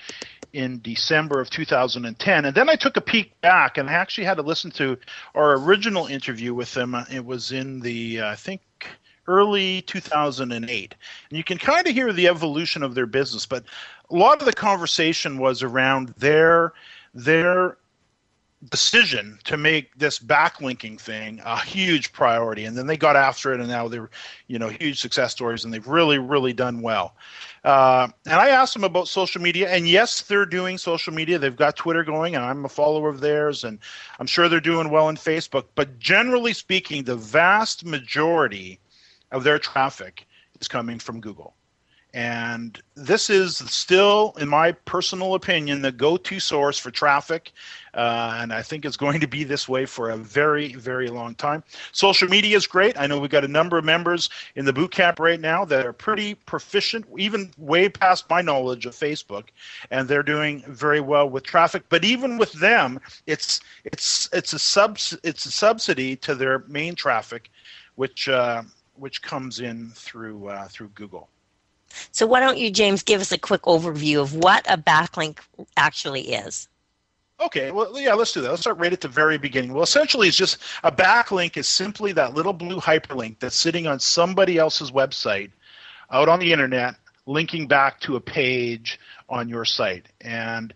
in 0.53 0.81
December 0.81 1.39
of 1.39 1.51
2010. 1.51 2.45
And 2.45 2.55
then 2.55 2.69
I 2.69 2.75
took 2.75 2.97
a 2.97 3.01
peek 3.01 3.39
back, 3.41 3.77
and 3.77 3.87
I 3.87 3.93
actually 3.93 4.23
had 4.23 4.37
to 4.37 4.41
listen 4.41 4.71
to 4.71 4.97
our 5.35 5.59
original 5.59 6.07
interview 6.07 6.55
with 6.55 6.73
them. 6.73 6.95
It 7.11 7.23
was 7.23 7.51
in 7.51 7.81
the, 7.81 8.21
uh, 8.21 8.31
I 8.31 8.35
think, 8.35 8.61
early 9.27 9.83
2008. 9.83 10.95
And 11.29 11.37
you 11.37 11.43
can 11.43 11.59
kind 11.59 11.85
of 11.85 11.93
hear 11.93 12.11
the 12.11 12.29
evolution 12.29 12.81
of 12.81 12.95
their 12.95 13.05
business, 13.05 13.45
but 13.45 13.63
a 14.09 14.15
lot 14.15 14.39
of 14.39 14.47
the 14.47 14.53
conversation 14.53 15.37
was 15.37 15.61
around 15.61 16.15
their 16.17 16.73
their 17.13 17.75
decision 18.69 19.39
to 19.43 19.57
make 19.57 19.97
this 19.97 20.19
backlinking 20.19 20.99
thing 20.99 21.41
a 21.43 21.59
huge 21.59 22.13
priority. 22.13 22.65
And 22.65 22.77
then 22.77 22.85
they 22.85 22.95
got 22.95 23.15
after 23.15 23.53
it 23.53 23.59
and 23.59 23.67
now 23.67 23.87
they're 23.87 24.09
you 24.47 24.59
know 24.59 24.69
huge 24.69 24.99
success 24.99 25.31
stories 25.31 25.65
and 25.65 25.73
they've 25.73 25.87
really 25.87 26.19
really 26.19 26.53
done 26.53 26.81
well. 26.81 27.15
Uh, 27.63 28.07
and 28.25 28.35
i 28.35 28.49
asked 28.49 28.73
them 28.73 28.83
about 28.83 29.07
social 29.07 29.41
media 29.41 29.69
and 29.69 29.87
yes 29.87 30.21
they're 30.21 30.45
doing 30.45 30.77
social 30.77 31.13
media. 31.13 31.39
They've 31.39 31.55
got 31.55 31.75
twitter 31.75 32.03
going 32.03 32.35
and 32.35 32.45
i'm 32.45 32.65
a 32.65 32.69
follower 32.69 33.09
of 33.09 33.19
theirs 33.19 33.63
and 33.63 33.79
i'm 34.19 34.27
sure 34.27 34.47
they're 34.47 34.59
doing 34.59 34.89
well 34.91 35.09
in 35.09 35.15
facebook. 35.15 35.65
But 35.73 35.97
generally 35.97 36.53
speaking 36.53 37.03
the 37.03 37.15
vast 37.15 37.83
majority 37.83 38.79
of 39.31 39.43
their 39.43 39.57
traffic 39.57 40.27
is 40.59 40.67
coming 40.67 40.99
from 40.99 41.19
google 41.19 41.55
and 42.13 42.81
this 42.95 43.29
is 43.29 43.57
still, 43.57 44.33
in 44.37 44.49
my 44.49 44.73
personal 44.73 45.33
opinion, 45.35 45.81
the 45.81 45.93
go 45.93 46.17
to 46.17 46.39
source 46.41 46.77
for 46.77 46.91
traffic. 46.91 47.53
Uh, 47.93 48.37
and 48.37 48.51
I 48.53 48.61
think 48.61 48.83
it's 48.83 48.97
going 48.97 49.21
to 49.21 49.27
be 49.27 49.45
this 49.45 49.69
way 49.69 49.85
for 49.85 50.09
a 50.09 50.17
very, 50.17 50.73
very 50.73 51.07
long 51.07 51.35
time. 51.35 51.63
Social 51.93 52.27
media 52.27 52.57
is 52.57 52.67
great. 52.67 52.99
I 52.99 53.07
know 53.07 53.19
we've 53.19 53.29
got 53.29 53.45
a 53.45 53.49
number 53.49 53.77
of 53.77 53.85
members 53.85 54.29
in 54.55 54.65
the 54.65 54.73
boot 54.73 54.91
camp 54.91 55.19
right 55.19 55.39
now 55.39 55.63
that 55.65 55.85
are 55.85 55.93
pretty 55.93 56.35
proficient, 56.35 57.05
even 57.17 57.51
way 57.57 57.87
past 57.87 58.29
my 58.29 58.41
knowledge 58.41 58.85
of 58.85 58.93
Facebook, 58.93 59.47
and 59.89 60.07
they're 60.07 60.23
doing 60.23 60.63
very 60.67 60.99
well 60.99 61.29
with 61.29 61.43
traffic. 61.43 61.83
But 61.87 62.03
even 62.03 62.37
with 62.37 62.51
them, 62.53 62.99
it's 63.25 63.61
it's 63.85 64.29
it's 64.33 64.53
a 64.53 64.59
subs 64.59 65.17
it's 65.23 65.45
a 65.45 65.51
subsidy 65.51 66.17
to 66.17 66.35
their 66.35 66.59
main 66.67 66.95
traffic, 66.95 67.49
which 67.95 68.27
uh, 68.27 68.63
which 68.95 69.21
comes 69.21 69.61
in 69.61 69.91
through 69.91 70.47
uh, 70.47 70.67
through 70.67 70.89
Google. 70.89 71.29
So 72.11 72.25
why 72.25 72.39
don't 72.39 72.57
you, 72.57 72.71
James, 72.71 73.03
give 73.03 73.21
us 73.21 73.31
a 73.31 73.37
quick 73.37 73.63
overview 73.63 74.21
of 74.21 74.35
what 74.35 74.65
a 74.69 74.77
backlink 74.77 75.39
actually 75.77 76.33
is? 76.33 76.67
Okay, 77.39 77.71
well, 77.71 77.99
yeah, 77.99 78.13
let's 78.13 78.33
do 78.33 78.41
that. 78.41 78.49
Let's 78.49 78.61
start 78.61 78.77
right 78.77 78.93
at 78.93 79.01
the 79.01 79.07
very 79.07 79.39
beginning. 79.39 79.73
Well, 79.73 79.81
essentially, 79.81 80.27
it's 80.27 80.37
just 80.37 80.59
a 80.83 80.91
backlink 80.91 81.57
is 81.57 81.67
simply 81.67 82.11
that 82.11 82.35
little 82.35 82.53
blue 82.53 82.79
hyperlink 82.79 83.39
that's 83.39 83.55
sitting 83.55 83.87
on 83.87 83.99
somebody 83.99 84.59
else's 84.59 84.91
website 84.91 85.49
out 86.11 86.29
on 86.29 86.39
the 86.39 86.53
internet, 86.53 86.95
linking 87.25 87.67
back 87.67 87.99
to 88.01 88.15
a 88.15 88.21
page 88.21 88.99
on 89.27 89.49
your 89.49 89.65
site. 89.65 90.05
And 90.21 90.71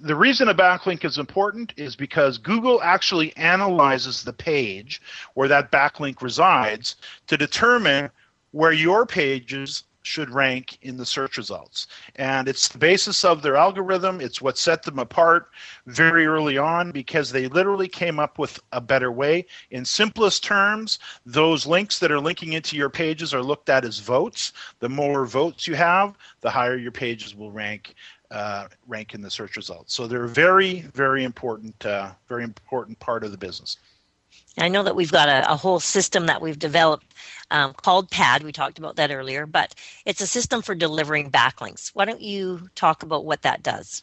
the 0.00 0.16
reason 0.16 0.48
a 0.48 0.54
backlink 0.54 1.04
is 1.04 1.16
important 1.16 1.72
is 1.76 1.96
because 1.96 2.36
Google 2.36 2.82
actually 2.82 3.34
analyzes 3.36 4.22
the 4.22 4.32
page 4.32 5.00
where 5.32 5.48
that 5.48 5.72
backlink 5.72 6.20
resides 6.20 6.96
to 7.26 7.38
determine 7.38 8.10
where 8.50 8.72
your 8.72 9.06
pages 9.06 9.84
should 10.10 10.28
rank 10.30 10.76
in 10.82 10.96
the 10.96 11.06
search 11.06 11.36
results. 11.36 11.86
And 12.16 12.48
it's 12.48 12.66
the 12.66 12.78
basis 12.78 13.24
of 13.24 13.42
their 13.42 13.54
algorithm. 13.54 14.20
It's 14.20 14.42
what 14.42 14.58
set 14.58 14.82
them 14.82 14.98
apart 14.98 15.50
very 15.86 16.26
early 16.26 16.58
on 16.58 16.90
because 16.90 17.30
they 17.30 17.46
literally 17.46 17.86
came 17.86 18.18
up 18.18 18.36
with 18.36 18.58
a 18.72 18.80
better 18.80 19.12
way. 19.12 19.46
In 19.70 19.84
simplest 19.84 20.42
terms, 20.42 20.98
those 21.24 21.64
links 21.64 22.00
that 22.00 22.10
are 22.10 22.18
linking 22.18 22.54
into 22.54 22.76
your 22.76 22.90
pages 22.90 23.32
are 23.32 23.42
looked 23.42 23.70
at 23.70 23.84
as 23.84 24.00
votes. 24.00 24.52
The 24.80 24.88
more 24.88 25.26
votes 25.26 25.68
you 25.68 25.76
have, 25.76 26.16
the 26.40 26.50
higher 26.50 26.76
your 26.76 26.92
pages 26.92 27.36
will 27.36 27.52
rank. 27.52 27.94
Uh, 28.32 28.68
rank 28.86 29.12
in 29.12 29.20
the 29.20 29.28
search 29.28 29.56
results. 29.56 29.92
So 29.92 30.06
they're 30.06 30.28
very, 30.28 30.82
very 30.94 31.24
important, 31.24 31.84
uh, 31.84 32.12
very 32.28 32.44
important 32.44 32.96
part 33.00 33.24
of 33.24 33.32
the 33.32 33.36
business. 33.36 33.76
I 34.58 34.68
know 34.68 34.82
that 34.82 34.96
we've 34.96 35.12
got 35.12 35.28
a, 35.28 35.52
a 35.52 35.56
whole 35.56 35.80
system 35.80 36.26
that 36.26 36.42
we've 36.42 36.58
developed 36.58 37.14
um, 37.50 37.72
called 37.74 38.10
PAD. 38.10 38.42
We 38.42 38.52
talked 38.52 38.78
about 38.78 38.96
that 38.96 39.10
earlier, 39.10 39.46
but 39.46 39.74
it's 40.04 40.20
a 40.20 40.26
system 40.26 40.62
for 40.62 40.74
delivering 40.74 41.30
backlinks. 41.30 41.90
Why 41.94 42.04
don't 42.04 42.20
you 42.20 42.68
talk 42.74 43.02
about 43.02 43.24
what 43.24 43.42
that 43.42 43.62
does? 43.62 44.02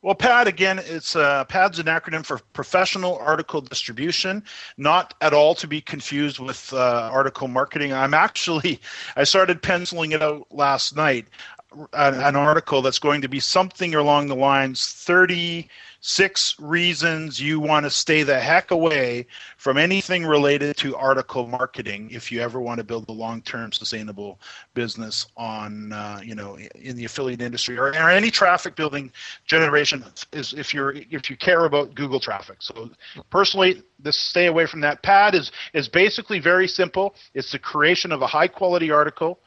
Well, 0.00 0.14
PAD 0.14 0.46
again, 0.46 0.80
it's 0.84 1.16
uh, 1.16 1.44
PAD's 1.46 1.80
an 1.80 1.86
acronym 1.86 2.24
for 2.24 2.38
Professional 2.52 3.18
Article 3.18 3.60
Distribution, 3.60 4.44
not 4.76 5.14
at 5.20 5.34
all 5.34 5.56
to 5.56 5.66
be 5.66 5.80
confused 5.80 6.38
with 6.38 6.72
uh, 6.72 7.10
article 7.12 7.48
marketing. 7.48 7.92
I'm 7.92 8.14
actually, 8.14 8.80
I 9.16 9.24
started 9.24 9.60
penciling 9.60 10.12
it 10.12 10.22
out 10.22 10.46
last 10.52 10.94
night, 10.94 11.26
an, 11.92 12.14
an 12.14 12.36
article 12.36 12.80
that's 12.80 13.00
going 13.00 13.22
to 13.22 13.28
be 13.28 13.40
something 13.40 13.94
along 13.96 14.28
the 14.28 14.36
lines 14.36 14.86
30 14.86 15.68
six 16.00 16.54
reasons 16.60 17.40
you 17.40 17.58
want 17.58 17.84
to 17.84 17.90
stay 17.90 18.22
the 18.22 18.38
heck 18.38 18.70
away 18.70 19.26
from 19.56 19.76
anything 19.76 20.24
related 20.24 20.76
to 20.76 20.94
article 20.94 21.46
marketing 21.48 22.08
if 22.12 22.30
you 22.30 22.40
ever 22.40 22.60
want 22.60 22.78
to 22.78 22.84
build 22.84 23.08
a 23.08 23.12
long-term 23.12 23.72
sustainable 23.72 24.38
business 24.74 25.26
on 25.36 25.92
uh, 25.92 26.20
you 26.22 26.36
know 26.36 26.56
in 26.76 26.96
the 26.96 27.04
affiliate 27.04 27.42
industry 27.42 27.76
or, 27.76 27.88
or 27.88 28.10
any 28.10 28.30
traffic 28.30 28.76
building 28.76 29.10
generation 29.44 30.04
is 30.32 30.54
if 30.54 30.72
you're 30.72 30.92
if 31.10 31.28
you 31.28 31.36
care 31.36 31.64
about 31.64 31.94
google 31.94 32.20
traffic. 32.20 32.58
So 32.60 32.90
personally 33.30 33.82
this 33.98 34.16
stay 34.16 34.46
away 34.46 34.66
from 34.66 34.80
that 34.82 35.02
pad 35.02 35.34
is 35.34 35.50
is 35.74 35.88
basically 35.88 36.38
very 36.38 36.68
simple. 36.68 37.14
It's 37.34 37.50
the 37.50 37.58
creation 37.58 38.12
of 38.12 38.22
a 38.22 38.26
high 38.26 38.48
quality 38.48 38.90
article 38.92 39.40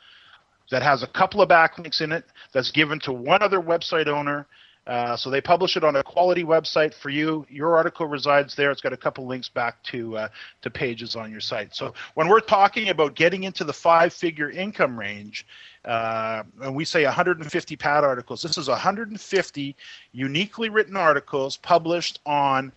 that 0.70 0.82
has 0.82 1.04
a 1.04 1.08
couple 1.08 1.42
of 1.42 1.50
backlinks 1.50 2.02
in 2.02 2.12
it 2.12 2.26
that's 2.52 2.72
given 2.72 3.00
to 3.02 3.14
one 3.14 3.42
other 3.42 3.62
website 3.62 4.08
owner 4.08 4.48
uh, 4.88 5.16
so 5.16 5.30
they 5.30 5.42
publish 5.42 5.78
it 5.78 5.84
on 5.84 5.96
a 5.96 6.04
quality 6.04 6.44
website 6.44 6.94
for 6.94 7.10
you. 7.10 7.46
Your 7.50 7.78
article 7.78 8.08
resides 8.08 8.56
there. 8.56 8.72
It's 8.72 8.82
got 8.82 8.94
a 8.94 8.98
couple 8.98 9.28
links 9.28 9.48
back 9.48 9.82
to 9.84 10.18
uh, 10.18 10.28
to 10.64 10.70
pages 10.72 11.16
on 11.16 11.32
your 11.32 11.40
site. 11.40 11.76
So 11.76 11.94
when 12.16 12.28
we're 12.28 12.40
talking 12.40 12.90
about 12.90 13.16
getting 13.16 13.44
into 13.44 13.64
the 13.64 13.74
five-figure 13.74 14.50
income 14.50 14.98
range, 15.00 15.46
uh, 15.86 16.44
and 16.62 16.76
we 16.76 16.84
say 16.84 17.04
150 17.04 17.76
pad 17.76 18.04
articles, 18.04 18.42
this 18.42 18.58
is 18.58 18.68
150 18.68 19.76
uniquely 20.14 20.70
written 20.70 20.98
articles 20.98 21.58
published 21.58 22.20
on 22.26 22.72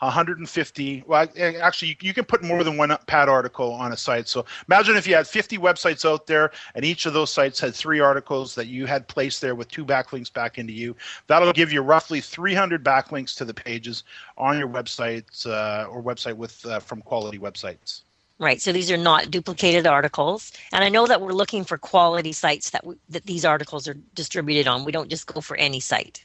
150 0.00 1.04
well 1.06 1.28
actually 1.36 1.96
you 2.00 2.14
can 2.14 2.24
put 2.24 2.42
more 2.42 2.64
than 2.64 2.76
one 2.76 2.96
pad 3.06 3.28
article 3.28 3.72
on 3.72 3.92
a 3.92 3.96
site 3.96 4.28
so 4.28 4.44
imagine 4.66 4.96
if 4.96 5.06
you 5.06 5.14
had 5.14 5.26
50 5.26 5.58
websites 5.58 6.10
out 6.10 6.26
there 6.26 6.50
and 6.74 6.84
each 6.84 7.06
of 7.06 7.12
those 7.12 7.30
sites 7.30 7.60
had 7.60 7.74
three 7.74 8.00
articles 8.00 8.54
that 8.54 8.66
you 8.66 8.86
had 8.86 9.06
placed 9.08 9.40
there 9.40 9.54
with 9.54 9.68
two 9.68 9.84
backlinks 9.84 10.32
back 10.32 10.58
into 10.58 10.72
you 10.72 10.96
that'll 11.26 11.52
give 11.52 11.72
you 11.72 11.82
roughly 11.82 12.20
300 12.20 12.82
backlinks 12.82 13.36
to 13.36 13.44
the 13.44 13.54
pages 13.54 14.04
on 14.38 14.58
your 14.58 14.68
websites 14.68 15.46
uh, 15.46 15.86
or 15.90 16.02
website 16.02 16.34
with 16.34 16.64
uh, 16.66 16.80
from 16.80 17.02
quality 17.02 17.38
websites 17.38 18.02
Right. 18.40 18.58
So 18.62 18.72
these 18.72 18.90
are 18.90 18.96
not 18.96 19.30
duplicated 19.30 19.86
articles, 19.86 20.50
and 20.72 20.82
I 20.82 20.88
know 20.88 21.06
that 21.06 21.20
we're 21.20 21.34
looking 21.34 21.62
for 21.62 21.76
quality 21.76 22.32
sites 22.32 22.70
that 22.70 22.82
that 23.10 23.26
these 23.26 23.44
articles 23.44 23.86
are 23.86 23.92
distributed 24.14 24.66
on. 24.66 24.86
We 24.86 24.92
don't 24.92 25.10
just 25.10 25.26
go 25.26 25.42
for 25.42 25.58
any 25.58 25.78
site. 25.78 26.24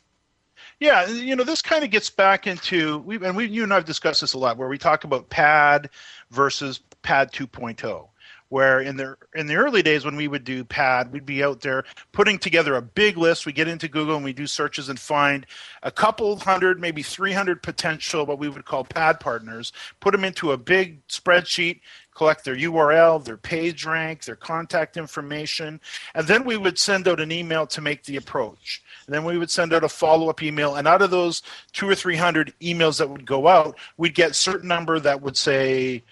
Yeah, 0.79 1.07
you 1.07 1.35
know, 1.35 1.43
this 1.43 1.61
kind 1.61 1.83
of 1.83 1.89
gets 1.89 2.09
back 2.09 2.47
into 2.47 2.99
we 2.99 3.15
and 3.15 3.35
we 3.35 3.45
you 3.45 3.63
and 3.63 3.73
I've 3.73 3.85
discussed 3.85 4.21
this 4.21 4.33
a 4.33 4.37
lot 4.37 4.57
where 4.57 4.67
we 4.67 4.77
talk 4.77 5.03
about 5.05 5.29
pad 5.29 5.89
versus 6.31 6.81
pad 7.01 7.31
2.0 7.31 8.09
where 8.49 8.79
in 8.79 8.97
the 8.97 9.15
in 9.33 9.47
the 9.47 9.55
early 9.55 9.81
days 9.81 10.05
when 10.05 10.15
we 10.15 10.27
would 10.27 10.43
do 10.43 10.63
pad 10.63 11.11
we'd 11.11 11.25
be 11.25 11.43
out 11.43 11.61
there 11.61 11.83
putting 12.11 12.37
together 12.37 12.75
a 12.75 12.81
big 12.81 13.17
list. 13.17 13.45
We 13.45 13.53
get 13.53 13.67
into 13.67 13.87
google 13.87 14.15
and 14.15 14.25
we 14.25 14.33
do 14.33 14.47
searches 14.47 14.89
and 14.89 14.99
find 14.99 15.45
a 15.81 15.91
couple 15.91 16.35
hundred 16.37 16.79
maybe 16.79 17.01
300 17.01 17.63
potential 17.63 18.25
what 18.25 18.39
we 18.39 18.49
would 18.49 18.65
call 18.65 18.83
pad 18.83 19.19
partners 19.19 19.71
put 19.99 20.11
them 20.11 20.25
into 20.25 20.51
a 20.51 20.57
big 20.57 21.05
spreadsheet 21.07 21.79
collect 22.13 22.45
their 22.45 22.55
url 22.55 23.23
their 23.23 23.37
page 23.37 23.85
rank 23.85 24.25
their 24.25 24.35
contact 24.35 24.97
information 24.97 25.79
and 26.13 26.27
then 26.27 26.43
we 26.43 26.57
would 26.57 26.77
send 26.77 27.07
out 27.07 27.19
an 27.19 27.31
email 27.31 27.65
to 27.67 27.81
make 27.81 28.03
the 28.03 28.17
approach 28.17 28.83
and 29.05 29.13
then 29.13 29.23
we 29.23 29.37
would 29.37 29.49
send 29.49 29.73
out 29.73 29.83
a 29.83 29.89
follow-up 29.89 30.41
email 30.41 30.75
and 30.75 30.87
out 30.87 31.01
of 31.01 31.11
those 31.11 31.41
two 31.73 31.89
or 31.89 31.95
three 31.95 32.15
hundred 32.15 32.53
emails 32.61 32.97
that 32.97 33.09
would 33.09 33.25
go 33.25 33.47
out 33.47 33.77
we'd 33.97 34.15
get 34.15 34.31
a 34.31 34.35
certain 34.35 34.67
number 34.67 34.99
that 34.99 35.21
would 35.21 35.37
say 35.37 36.03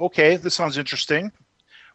okay 0.00 0.36
this 0.36 0.54
sounds 0.54 0.78
interesting 0.78 1.30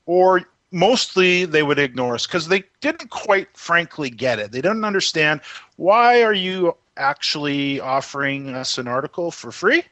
or 0.06 0.46
mostly 0.72 1.46
they 1.46 1.64
would 1.64 1.80
ignore 1.80 2.16
us 2.16 2.26
because 2.26 2.48
they 2.48 2.64
didn't 2.80 3.10
quite 3.10 3.56
frankly 3.56 4.10
get 4.10 4.40
it. 4.40 4.52
They 4.52 4.62
didn't 4.62 4.86
understand 4.86 5.42
why 5.76 6.24
are 6.24 6.34
you 6.34 6.76
actually 6.98 7.80
offering 7.80 8.50
us 8.56 8.78
an 8.78 8.88
article 8.88 9.32
for 9.32 9.52
free? 9.52 9.84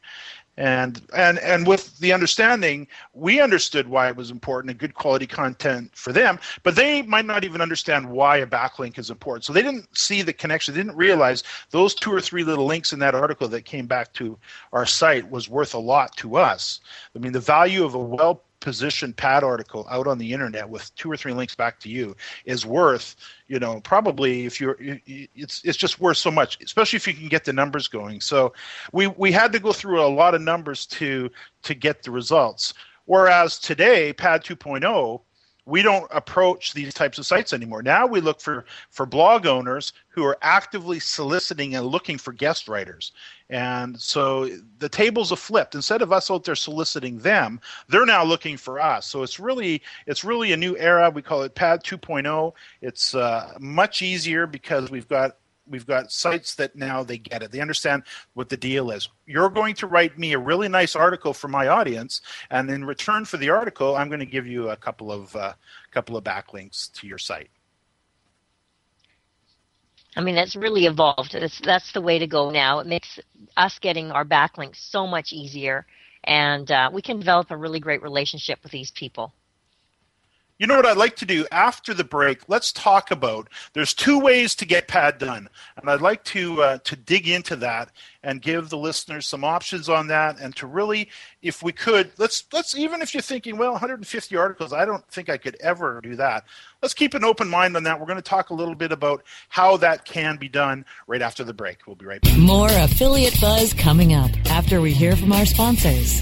And 0.60 1.02
and 1.16 1.40
and 1.40 1.66
with 1.66 1.98
the 2.00 2.12
understanding, 2.12 2.86
we 3.14 3.40
understood 3.40 3.88
why 3.88 4.10
it 4.10 4.18
was 4.18 4.30
important 4.30 4.70
and 4.70 4.78
good 4.78 4.94
quality 4.94 5.26
content 5.26 5.90
for 5.96 6.12
them, 6.12 6.38
but 6.64 6.76
they 6.76 7.02
might 7.02 7.24
not 7.24 7.46
even 7.46 7.62
understand 7.62 8.10
why 8.10 8.38
a 8.38 8.46
backlink 8.46 9.00
is 9.00 9.10
important. 9.10 9.46
So 9.46 9.54
they 9.54 9.62
didn't 9.62 9.88
see 9.98 10.22
the 10.22 10.34
connection. 10.34 10.74
They 10.74 10.82
didn't 10.82 10.98
realize 10.98 11.46
those 11.72 11.96
two 11.96 12.12
or 12.12 12.20
three 12.20 12.44
little 12.44 12.66
links 12.66 12.92
in 12.92 13.00
that 13.00 13.16
article 13.16 13.48
that 13.48 13.64
came 13.64 13.88
back 13.88 14.12
to 14.16 14.38
our 14.74 14.86
site 14.86 15.32
was 15.32 15.48
worth 15.48 15.74
a 15.74 15.80
lot 15.80 16.14
to 16.18 16.36
us. 16.36 16.82
I 17.16 17.20
mean, 17.20 17.32
the 17.32 17.40
value 17.40 17.86
of 17.86 17.94
a 17.94 18.00
well 18.00 18.44
positioned 18.60 19.16
pad 19.16 19.44
article 19.44 19.88
out 19.90 20.08
on 20.08 20.18
the 20.18 20.34
internet 20.34 20.68
with 20.68 20.94
two 20.96 21.12
or 21.12 21.18
three 21.18 21.34
links 21.34 21.56
back 21.56 21.80
to 21.80 21.90
you 21.90 22.16
is 22.46 22.66
worth 22.66 23.16
you 23.48 23.60
know 23.60 23.80
probably 23.82 24.46
if 24.46 24.60
you're 24.60 24.78
it's 24.80 25.64
it's 25.64 25.78
just 25.78 26.00
worth 26.00 26.18
so 26.18 26.30
much 26.32 26.58
especially 26.64 26.98
if 26.98 27.08
you 27.08 27.14
can 27.14 27.28
get 27.28 27.46
the 27.46 27.54
numbers 27.54 27.88
going. 27.88 28.22
So 28.22 28.54
we 28.92 29.08
we 29.08 29.32
had 29.32 29.52
to 29.54 29.60
go 29.60 29.72
through 29.72 30.02
a 30.02 30.08
lot 30.08 30.36
of 30.36 30.42
numbers 30.42 30.86
to 30.88 31.30
to 31.64 31.74
get 31.74 32.04
the 32.04 32.12
results. 32.12 32.74
Whereas 33.06 33.58
today 33.58 34.14
pad 34.14 34.44
2.0 34.44 35.22
we 35.70 35.82
don't 35.82 36.10
approach 36.12 36.74
these 36.74 36.94
types 36.94 37.18
of 37.18 37.26
sites 37.26 37.54
anymore. 37.54 37.84
Now 37.84 38.08
we 38.08 38.22
look 38.22 38.42
for 38.42 38.66
for 38.90 39.06
blog 39.06 39.46
owners 39.46 39.94
who 40.08 40.26
are 40.26 40.38
actively 40.42 41.00
soliciting 41.00 41.76
and 41.76 41.86
looking 41.86 42.18
for 42.18 42.34
guest 42.34 42.68
writers. 42.68 43.12
And 43.50 44.00
so 44.00 44.50
the 44.80 44.90
tables 44.90 45.30
have 45.30 45.40
flipped. 45.40 45.76
Instead 45.76 46.02
of 46.02 46.12
us 46.12 46.30
out 46.30 46.44
there 46.44 46.56
soliciting 46.56 47.20
them, 47.20 47.62
they're 47.88 48.06
now 48.06 48.24
looking 48.24 48.58
for 48.58 48.80
us. 48.80 49.08
So 49.08 49.24
it's 49.24 49.40
really 49.40 49.82
it's 50.08 50.24
really 50.24 50.52
a 50.52 50.58
new 50.58 50.76
era. 50.78 51.10
We 51.10 51.22
call 51.22 51.44
it 51.44 51.56
Pad 51.56 51.84
2.0. 51.84 52.54
It's 52.82 53.16
uh, 53.16 53.54
much 53.60 54.02
easier 54.02 54.48
because 54.48 54.90
we've 54.90 55.08
got 55.08 55.38
we've 55.70 55.86
got 55.86 56.12
sites 56.12 56.56
that 56.56 56.76
now 56.76 57.04
they 57.04 57.18
get 57.18 57.44
it. 57.44 57.52
They 57.52 57.62
understand 57.62 58.04
what 58.34 58.50
the 58.50 58.58
deal 58.58 58.92
is. 58.92 59.10
You're 59.26 59.50
going 59.50 59.76
to 59.76 59.88
write 59.88 60.18
me 60.18 60.34
a 60.34 60.40
really 60.40 60.68
nice 60.68 60.96
article 60.96 61.34
for 61.34 61.48
my 61.48 61.68
audience, 61.68 62.22
and 62.50 62.70
in 62.70 62.86
return 62.86 63.26
for 63.26 63.38
the 63.38 63.50
article, 63.50 63.96
I'm 63.96 64.08
going 64.10 64.20
to 64.20 64.26
give 64.26 64.48
you 64.48 64.70
a 64.70 64.76
couple 64.76 65.12
of 65.12 65.36
uh, 65.36 65.54
couple 65.92 66.18
of 66.18 66.24
backlinks 66.24 66.92
to 66.94 67.08
your 67.08 67.18
site. 67.18 67.50
I 70.16 70.22
mean, 70.22 70.36
it's 70.36 70.56
really 70.56 70.86
evolved. 70.86 71.34
That's 71.34 71.60
that's 71.62 71.92
the 71.94 72.02
way 72.02 72.20
to 72.20 72.28
go 72.28 72.50
now. 72.50 72.80
It 72.80 72.88
makes 72.88 73.20
us 73.56 73.80
getting 73.80 74.12
our 74.12 74.26
backlinks 74.26 74.78
so 74.78 75.06
much 75.06 75.32
easier, 75.32 75.86
and 76.24 76.70
uh, 76.72 76.90
we 76.92 77.02
can 77.02 77.20
develop 77.20 77.52
a 77.52 77.58
really 77.58 77.80
great 77.80 78.02
relationship 78.02 78.60
with 78.64 78.72
these 78.72 78.92
people. 78.92 79.34
You 80.60 80.68
know 80.68 80.76
what 80.76 80.86
I'd 80.86 80.98
like 80.98 81.16
to 81.18 81.26
do 81.26 81.48
after 81.54 81.94
the 81.94 82.04
break? 82.04 82.50
Let's 82.50 82.74
talk 82.74 83.12
about. 83.12 83.48
There's 83.72 83.94
two 83.94 84.20
ways 84.20 84.56
to 84.56 84.66
get 84.66 84.90
pad 84.90 85.18
done, 85.18 85.48
and 85.78 85.90
I'd 85.90 86.02
like 86.02 86.26
to 86.26 86.62
uh, 86.62 86.78
to 86.80 86.98
dig 86.98 87.30
into 87.30 87.56
that 87.56 87.92
and 88.22 88.42
give 88.42 88.68
the 88.68 88.78
listeners 88.78 89.26
some 89.26 89.46
options 89.46 89.88
on 89.88 90.08
that, 90.08 90.38
and 90.38 90.54
to 90.58 90.68
really, 90.68 91.08
if 91.42 91.64
we 91.64 91.72
could, 91.72 92.12
let's 92.18 92.44
let's 92.52 92.76
even 92.76 93.02
if 93.02 93.14
you're 93.14 93.22
thinking, 93.22 93.58
well, 93.58 93.72
150 93.72 94.36
articles, 94.36 94.74
I 94.74 94.84
don't 94.84 95.08
think 95.08 95.30
I 95.30 95.38
could 95.38 95.56
ever 95.62 96.02
do 96.02 96.18
that. 96.18 96.44
Let's 96.82 96.94
keep 96.94 97.14
an 97.14 97.24
open 97.24 97.48
mind 97.48 97.78
on 97.78 97.84
that. 97.84 97.98
We're 97.98 98.06
going 98.06 98.18
to 98.18 98.22
talk 98.22 98.50
a 98.50 98.54
little 98.54 98.76
bit 98.76 98.92
about 98.92 99.24
how 99.48 99.78
that 99.78 100.04
can 100.04 100.36
be 100.36 100.50
done 100.50 100.84
right 101.08 101.22
after 101.22 101.46
the 101.46 101.54
break. 101.54 101.88
We'll 101.88 101.96
be 101.96 102.06
right 102.06 102.22
back. 102.22 102.38
More 102.38 102.68
affiliate 102.70 103.40
buzz 103.40 103.74
coming 103.74 104.14
up 104.14 104.32
after 104.50 104.82
we 104.82 104.92
hear 104.92 105.16
from 105.16 105.32
our 105.32 105.46
sponsors. 105.46 106.22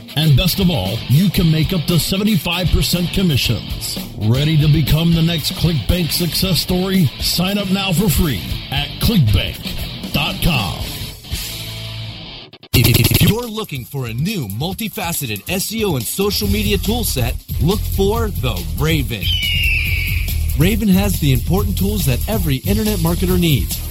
And 0.15 0.35
best 0.35 0.59
of 0.59 0.69
all, 0.69 0.97
you 1.07 1.29
can 1.29 1.49
make 1.51 1.73
up 1.73 1.85
to 1.85 1.93
75% 1.93 3.13
commissions. 3.13 3.97
Ready 4.17 4.57
to 4.57 4.67
become 4.67 5.13
the 5.13 5.21
next 5.21 5.53
ClickBank 5.53 6.11
success 6.11 6.59
story? 6.59 7.05
Sign 7.19 7.57
up 7.57 7.69
now 7.69 7.93
for 7.93 8.09
free 8.09 8.41
at 8.71 8.89
clickbank.com. 9.01 10.91
If 12.73 13.21
you're 13.21 13.47
looking 13.47 13.85
for 13.85 14.05
a 14.07 14.13
new 14.13 14.47
multifaceted 14.47 15.43
SEO 15.43 15.95
and 15.95 16.03
social 16.03 16.47
media 16.47 16.77
toolset, 16.77 17.35
look 17.61 17.79
for 17.79 18.29
the 18.29 18.55
Raven. 18.79 19.23
Raven 20.57 20.87
has 20.87 21.19
the 21.19 21.33
important 21.33 21.77
tools 21.77 22.05
that 22.05 22.27
every 22.29 22.57
internet 22.57 22.99
marketer 22.99 23.39
needs. 23.39 23.90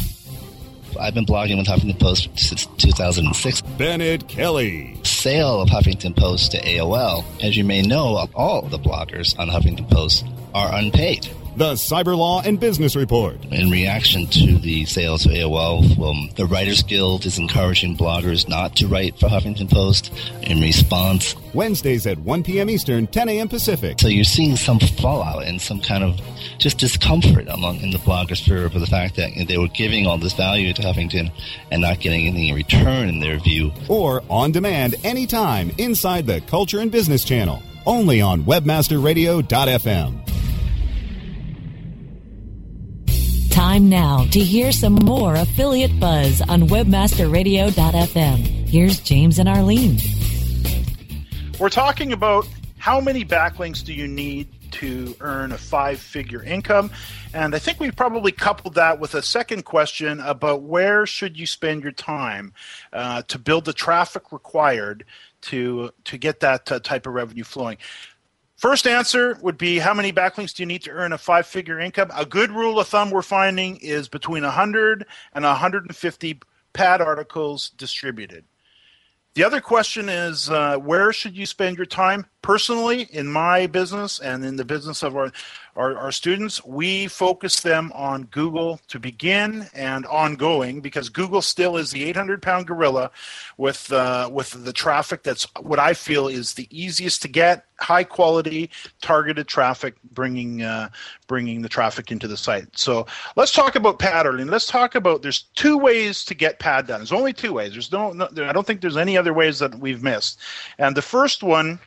I've 0.99 1.13
been 1.13 1.25
blogging 1.25 1.57
with 1.57 1.67
Huffington 1.67 1.99
Post 1.99 2.29
since 2.37 2.65
2006. 2.77 3.61
Bennet 3.77 4.27
Kelley. 4.27 4.97
Sale 5.03 5.61
of 5.61 5.69
Huffington 5.69 6.15
Post 6.15 6.51
to 6.51 6.61
AOL. 6.61 7.23
As 7.43 7.57
you 7.57 7.63
may 7.63 7.81
know, 7.81 8.27
all 8.35 8.63
the 8.63 8.79
bloggers 8.79 9.37
on 9.37 9.49
Huffington 9.49 9.89
Post 9.89 10.25
are 10.53 10.73
unpaid. 10.73 11.29
The 11.57 11.73
Cyber 11.73 12.17
Law 12.17 12.41
and 12.41 12.57
Business 12.57 12.95
Report. 12.95 13.43
In 13.51 13.69
reaction 13.69 14.25
to 14.27 14.57
the 14.57 14.85
sales 14.85 15.25
of 15.25 15.33
AOL, 15.33 15.99
um, 16.01 16.29
the 16.37 16.45
Writers 16.45 16.81
Guild 16.81 17.25
is 17.25 17.37
encouraging 17.37 17.97
bloggers 17.97 18.47
not 18.47 18.77
to 18.77 18.87
write 18.87 19.19
for 19.19 19.27
Huffington 19.27 19.69
Post 19.69 20.13
in 20.43 20.61
response. 20.61 21.35
Wednesdays 21.53 22.07
at 22.07 22.17
1 22.19 22.43
p.m. 22.43 22.69
Eastern, 22.69 23.05
10 23.05 23.27
a.m. 23.27 23.49
Pacific. 23.49 23.99
So 23.99 24.07
you're 24.07 24.23
seeing 24.23 24.55
some 24.55 24.79
fallout 24.79 25.43
and 25.43 25.61
some 25.61 25.81
kind 25.81 26.05
of 26.05 26.21
just 26.57 26.77
discomfort 26.77 27.49
among 27.49 27.81
in 27.81 27.91
the 27.91 27.97
blogosphere 27.97 28.71
for 28.71 28.79
the 28.79 28.87
fact 28.87 29.17
that 29.17 29.31
they 29.49 29.57
were 29.57 29.67
giving 29.67 30.07
all 30.07 30.17
this 30.17 30.33
value 30.33 30.71
to 30.71 30.81
Huffington 30.81 31.33
and 31.69 31.81
not 31.81 31.99
getting 31.99 32.27
anything 32.27 32.47
in 32.47 32.55
return 32.55 33.09
in 33.09 33.19
their 33.19 33.39
view. 33.39 33.73
Or 33.89 34.23
on 34.29 34.53
demand 34.53 34.95
anytime 35.03 35.71
inside 35.77 36.25
the 36.27 36.39
Culture 36.39 36.79
and 36.79 36.89
Business 36.89 37.25
channel. 37.25 37.61
Only 37.85 38.21
on 38.21 38.43
webmasterradio.fm. 38.43 40.30
Time 43.61 43.89
now 43.89 44.25
to 44.31 44.39
hear 44.39 44.71
some 44.71 44.95
more 44.95 45.35
affiliate 45.35 45.99
buzz 45.99 46.41
on 46.41 46.63
webmasterradio.fm. 46.63 48.67
Here's 48.67 48.99
James 48.99 49.37
and 49.37 49.47
Arlene. 49.47 49.99
We're 51.59 51.69
talking 51.69 52.11
about 52.11 52.47
how 52.79 52.99
many 52.99 53.23
backlinks 53.23 53.85
do 53.85 53.93
you 53.93 54.07
need 54.07 54.47
to 54.71 55.15
earn 55.19 55.51
a 55.51 55.59
five 55.59 55.99
figure 55.99 56.41
income? 56.41 56.89
And 57.35 57.53
I 57.53 57.59
think 57.59 57.79
we 57.79 57.91
probably 57.91 58.31
coupled 58.31 58.73
that 58.75 58.99
with 58.99 59.13
a 59.13 59.21
second 59.21 59.63
question 59.63 60.19
about 60.21 60.63
where 60.63 61.05
should 61.05 61.37
you 61.37 61.45
spend 61.45 61.83
your 61.83 61.91
time 61.91 62.53
uh, 62.91 63.21
to 63.27 63.37
build 63.37 63.65
the 63.65 63.73
traffic 63.73 64.31
required 64.31 65.05
to 65.41 65.91
to 66.05 66.17
get 66.17 66.39
that 66.39 66.71
uh, 66.71 66.79
type 66.79 67.05
of 67.05 67.13
revenue 67.13 67.43
flowing 67.43 67.77
First 68.61 68.85
answer 68.85 69.39
would 69.41 69.57
be 69.57 69.79
how 69.79 69.95
many 69.95 70.13
backlinks 70.13 70.53
do 70.53 70.61
you 70.61 70.67
need 70.67 70.83
to 70.83 70.91
earn 70.91 71.13
a 71.13 71.17
five 71.17 71.47
figure 71.47 71.79
income? 71.79 72.11
A 72.15 72.27
good 72.27 72.51
rule 72.51 72.79
of 72.79 72.87
thumb 72.87 73.09
we're 73.09 73.23
finding 73.23 73.77
is 73.77 74.07
between 74.07 74.43
100 74.43 75.07
and 75.33 75.43
150 75.43 76.39
pad 76.71 77.01
articles 77.01 77.71
distributed. 77.71 78.45
The 79.33 79.43
other 79.43 79.61
question 79.61 80.09
is 80.09 80.51
uh, 80.51 80.77
where 80.77 81.11
should 81.11 81.35
you 81.35 81.47
spend 81.47 81.77
your 81.77 81.87
time? 81.87 82.27
Personally, 82.43 83.07
in 83.11 83.25
my 83.25 83.65
business 83.65 84.19
and 84.19 84.45
in 84.45 84.57
the 84.57 84.65
business 84.65 85.01
of 85.01 85.17
our, 85.17 85.31
our, 85.75 85.97
our, 85.97 86.11
students, 86.11 86.63
we 86.65 87.07
focus 87.07 87.61
them 87.61 87.91
on 87.93 88.23
Google 88.25 88.79
to 88.87 88.99
begin 88.99 89.67
and 89.73 90.05
ongoing 90.05 90.81
because 90.81 91.09
Google 91.09 91.41
still 91.41 91.77
is 91.77 91.91
the 91.91 92.03
800 92.05 92.41
pound 92.41 92.67
gorilla 92.67 93.11
with, 93.57 93.91
uh, 93.91 94.29
with 94.31 94.63
the 94.65 94.73
traffic 94.73 95.23
that's 95.23 95.47
what 95.61 95.79
I 95.79 95.93
feel 95.93 96.27
is 96.27 96.53
the 96.53 96.67
easiest 96.69 97.21
to 97.23 97.27
get, 97.27 97.65
high 97.79 98.03
quality, 98.03 98.69
targeted 99.01 99.47
traffic, 99.47 99.95
bringing, 100.11 100.61
uh, 100.61 100.89
bringing 101.27 101.61
the 101.61 101.69
traffic 101.69 102.11
into 102.11 102.27
the 102.27 102.37
site. 102.37 102.77
So 102.77 103.07
let's 103.35 103.51
talk 103.51 103.75
about 103.75 104.01
early. 104.03 104.43
Let's 104.43 104.67
talk 104.67 104.95
about 104.95 105.21
there's 105.21 105.43
two 105.55 105.77
ways 105.77 106.25
to 106.25 106.35
get 106.35 106.59
pad 106.59 106.87
done. 106.87 106.99
There's 106.99 107.11
only 107.11 107.33
two 107.33 107.53
ways. 107.53 107.71
There's 107.71 107.91
no, 107.91 108.11
no 108.11 108.27
I 108.37 108.51
don't 108.51 108.67
think 108.67 108.81
there's 108.81 108.97
any 108.97 109.17
other 109.17 109.33
ways 109.33 109.59
that 109.59 109.75
we've 109.75 110.03
missed. 110.03 110.39
And 110.77 110.95
the 110.95 111.01
first 111.01 111.43
one 111.43 111.79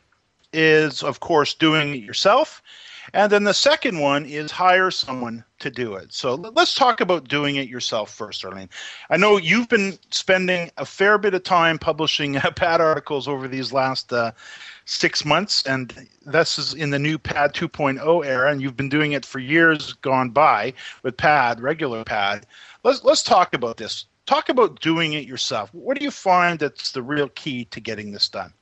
is, 0.55 1.03
of 1.03 1.21
course, 1.21 1.53
doing 1.53 1.95
it 1.95 2.03
yourself. 2.03 2.63
And 3.13 3.31
then 3.31 3.45
the 3.45 3.55
second 3.55 3.99
one 3.99 4.25
is 4.25 4.51
hire 4.51 4.91
someone 4.91 5.45
to 5.59 5.71
do 5.71 5.95
it. 5.95 6.13
So 6.13 6.35
let's 6.35 6.75
talk 6.75 7.01
about 7.01 7.29
doing 7.29 7.57
it 7.57 7.69
yourself 7.69 8.13
first, 8.13 8.45
Arlene. 8.45 8.71
I 9.11 9.17
know 9.17 9.37
you've 9.37 9.69
been 9.69 9.99
spending 10.11 10.71
a 10.79 10.87
fair 10.87 11.19
bit 11.19 11.35
of 11.35 11.43
time 11.43 11.79
publishing 11.79 12.35
pad 12.57 12.81
articles 12.81 13.29
over 13.29 13.47
these 13.49 13.73
last 13.73 14.13
uh, 14.13 14.33
six 14.87 15.25
months, 15.25 15.65
and 15.67 16.09
this 16.25 16.59
is 16.59 16.75
in 16.75 16.91
the 16.91 16.99
new 16.99 17.19
pad 17.19 17.55
2.0 17.55 18.25
era, 18.27 18.51
and 18.51 18.63
you've 18.63 18.77
been 18.77 18.89
doing 18.89 19.13
it 19.13 19.27
for 19.27 19.39
years 19.39 19.93
gone 19.95 20.31
by 20.31 20.73
with 21.03 21.17
pad, 21.17 21.61
regular 21.61 22.05
pad. 22.05 22.47
Let's 22.83 23.05
let's 23.05 23.23
talk 23.23 23.55
about 23.55 23.77
this. 23.77 24.07
Talk 24.27 24.49
about 24.49 24.81
doing 24.81 25.13
it 25.13 25.27
yourself. 25.27 25.73
What 25.75 25.99
do 25.99 26.05
you 26.05 26.11
find 26.11 26.59
that's 26.59 26.93
the 26.93 27.03
real 27.03 27.29
key 27.31 27.67
to 27.67 27.81
getting 27.81 28.13
this 28.13 28.29
done? 28.29 28.55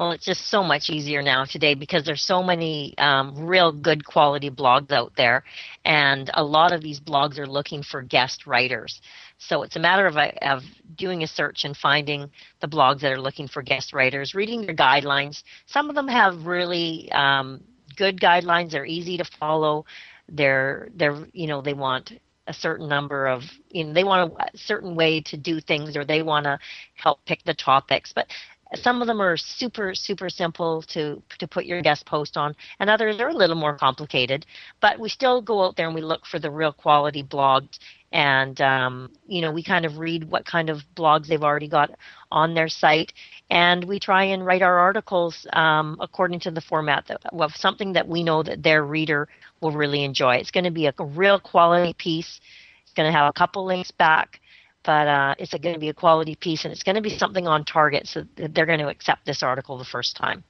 Well, 0.00 0.12
it's 0.12 0.24
just 0.24 0.48
so 0.48 0.62
much 0.62 0.88
easier 0.88 1.20
now 1.20 1.44
today 1.44 1.74
because 1.74 2.06
there's 2.06 2.24
so 2.24 2.42
many 2.42 2.94
um, 2.96 3.34
real 3.36 3.70
good 3.70 4.02
quality 4.02 4.48
blogs 4.48 4.90
out 4.92 5.12
there, 5.14 5.44
and 5.84 6.30
a 6.32 6.42
lot 6.42 6.72
of 6.72 6.80
these 6.80 6.98
blogs 6.98 7.38
are 7.38 7.46
looking 7.46 7.82
for 7.82 8.00
guest 8.00 8.46
writers. 8.46 9.02
So 9.36 9.62
it's 9.62 9.76
a 9.76 9.78
matter 9.78 10.06
of, 10.06 10.16
of 10.16 10.62
doing 10.96 11.22
a 11.22 11.26
search 11.26 11.66
and 11.66 11.76
finding 11.76 12.30
the 12.62 12.66
blogs 12.66 13.00
that 13.02 13.12
are 13.12 13.20
looking 13.20 13.46
for 13.46 13.60
guest 13.60 13.92
writers, 13.92 14.34
reading 14.34 14.64
their 14.64 14.74
guidelines. 14.74 15.42
Some 15.66 15.90
of 15.90 15.96
them 15.96 16.08
have 16.08 16.46
really 16.46 17.12
um, 17.12 17.62
good 17.94 18.18
guidelines. 18.18 18.70
They're 18.70 18.86
easy 18.86 19.18
to 19.18 19.24
follow. 19.38 19.84
They're 20.30 20.88
they're 20.94 21.26
you 21.34 21.46
know 21.46 21.60
they 21.60 21.74
want 21.74 22.10
a 22.46 22.54
certain 22.54 22.88
number 22.88 23.26
of 23.26 23.42
you 23.68 23.84
know 23.84 23.92
they 23.92 24.04
want 24.04 24.32
a 24.32 24.56
certain 24.56 24.94
way 24.94 25.20
to 25.20 25.36
do 25.36 25.60
things 25.60 25.94
or 25.94 26.06
they 26.06 26.22
want 26.22 26.44
to 26.44 26.58
help 26.94 27.22
pick 27.26 27.44
the 27.44 27.54
topics 27.54 28.12
but 28.14 28.26
some 28.74 29.00
of 29.00 29.06
them 29.06 29.20
are 29.20 29.36
super 29.36 29.94
super 29.94 30.28
simple 30.28 30.82
to 30.82 31.22
to 31.38 31.46
put 31.46 31.64
your 31.64 31.82
guest 31.82 32.06
post 32.06 32.36
on 32.36 32.54
and 32.78 32.88
others 32.88 33.18
are 33.20 33.28
a 33.28 33.34
little 33.34 33.56
more 33.56 33.76
complicated 33.76 34.46
but 34.80 34.98
we 34.98 35.08
still 35.08 35.42
go 35.42 35.64
out 35.64 35.76
there 35.76 35.86
and 35.86 35.94
we 35.94 36.02
look 36.02 36.24
for 36.26 36.38
the 36.38 36.50
real 36.50 36.72
quality 36.72 37.22
blogs 37.22 37.78
and 38.12 38.60
um, 38.60 39.10
you 39.26 39.40
know 39.40 39.52
we 39.52 39.62
kind 39.62 39.84
of 39.84 39.98
read 39.98 40.24
what 40.24 40.44
kind 40.44 40.70
of 40.70 40.82
blogs 40.96 41.26
they've 41.26 41.42
already 41.42 41.68
got 41.68 41.90
on 42.30 42.54
their 42.54 42.68
site 42.68 43.12
and 43.50 43.84
we 43.84 43.98
try 43.98 44.24
and 44.24 44.46
write 44.46 44.62
our 44.62 44.78
articles 44.78 45.46
um, 45.52 45.96
according 46.00 46.38
to 46.40 46.50
the 46.50 46.60
format 46.60 47.04
that, 47.08 47.20
of 47.32 47.52
something 47.56 47.92
that 47.92 48.06
we 48.06 48.22
know 48.22 48.42
that 48.42 48.62
their 48.62 48.84
reader 48.84 49.28
will 49.60 49.72
really 49.72 50.04
enjoy. 50.04 50.36
It's 50.36 50.52
going 50.52 50.64
to 50.64 50.70
be 50.70 50.86
a, 50.86 50.94
a 50.98 51.04
real 51.04 51.40
quality 51.40 51.92
piece. 51.94 52.40
It's 52.84 52.92
going 52.94 53.10
to 53.10 53.16
have 53.16 53.28
a 53.28 53.32
couple 53.32 53.64
links 53.64 53.90
back 53.90 54.39
but 54.82 55.08
uh, 55.08 55.34
it's 55.38 55.52
going 55.52 55.74
to 55.74 55.80
be 55.80 55.88
a 55.88 55.94
quality 55.94 56.34
piece 56.34 56.64
and 56.64 56.72
it's 56.72 56.82
going 56.82 56.96
to 56.96 57.02
be 57.02 57.16
something 57.16 57.46
on 57.46 57.64
target 57.64 58.06
so 58.06 58.24
they're 58.36 58.66
going 58.66 58.78
to 58.78 58.88
accept 58.88 59.26
this 59.26 59.42
article 59.42 59.76
the 59.78 59.84
first 59.84 60.16
time. 60.16 60.42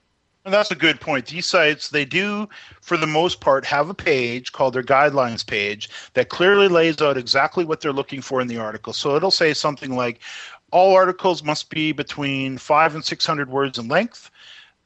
And 0.45 0.55
that's 0.55 0.71
a 0.71 0.77
good 0.77 1.01
point. 1.01 1.27
These 1.27 1.47
sites, 1.47 1.91
they 1.91 2.07
do, 2.07 2.49
for 2.81 2.97
the 2.97 3.07
most 3.07 3.43
part, 3.43 3.65
have 3.67 3.91
a 3.91 3.95
page 3.95 4.53
called 4.53 4.73
their 4.73 4.83
guidelines 4.83 5.47
page 5.47 5.91
that 6.15 6.31
clearly 6.31 6.67
lays 6.67 7.03
out 7.03 7.19
exactly 7.19 7.65
what 7.65 7.83
they're 7.83 7.93
looking 7.93 8.23
for 8.23 8.41
in 8.41 8.49
the 8.49 8.57
article. 8.57 8.95
So 8.95 9.17
it'll 9.17 9.31
say 9.31 9.53
something 9.53 9.95
like, 9.95 10.21
all 10.71 10.95
articles 10.95 11.43
must 11.43 11.69
be 11.69 11.93
between 11.93 12.57
five 12.57 12.95
and 12.95 13.05
600 13.05 13.51
words 13.51 13.79
in 13.79 13.89
length. 13.89 14.31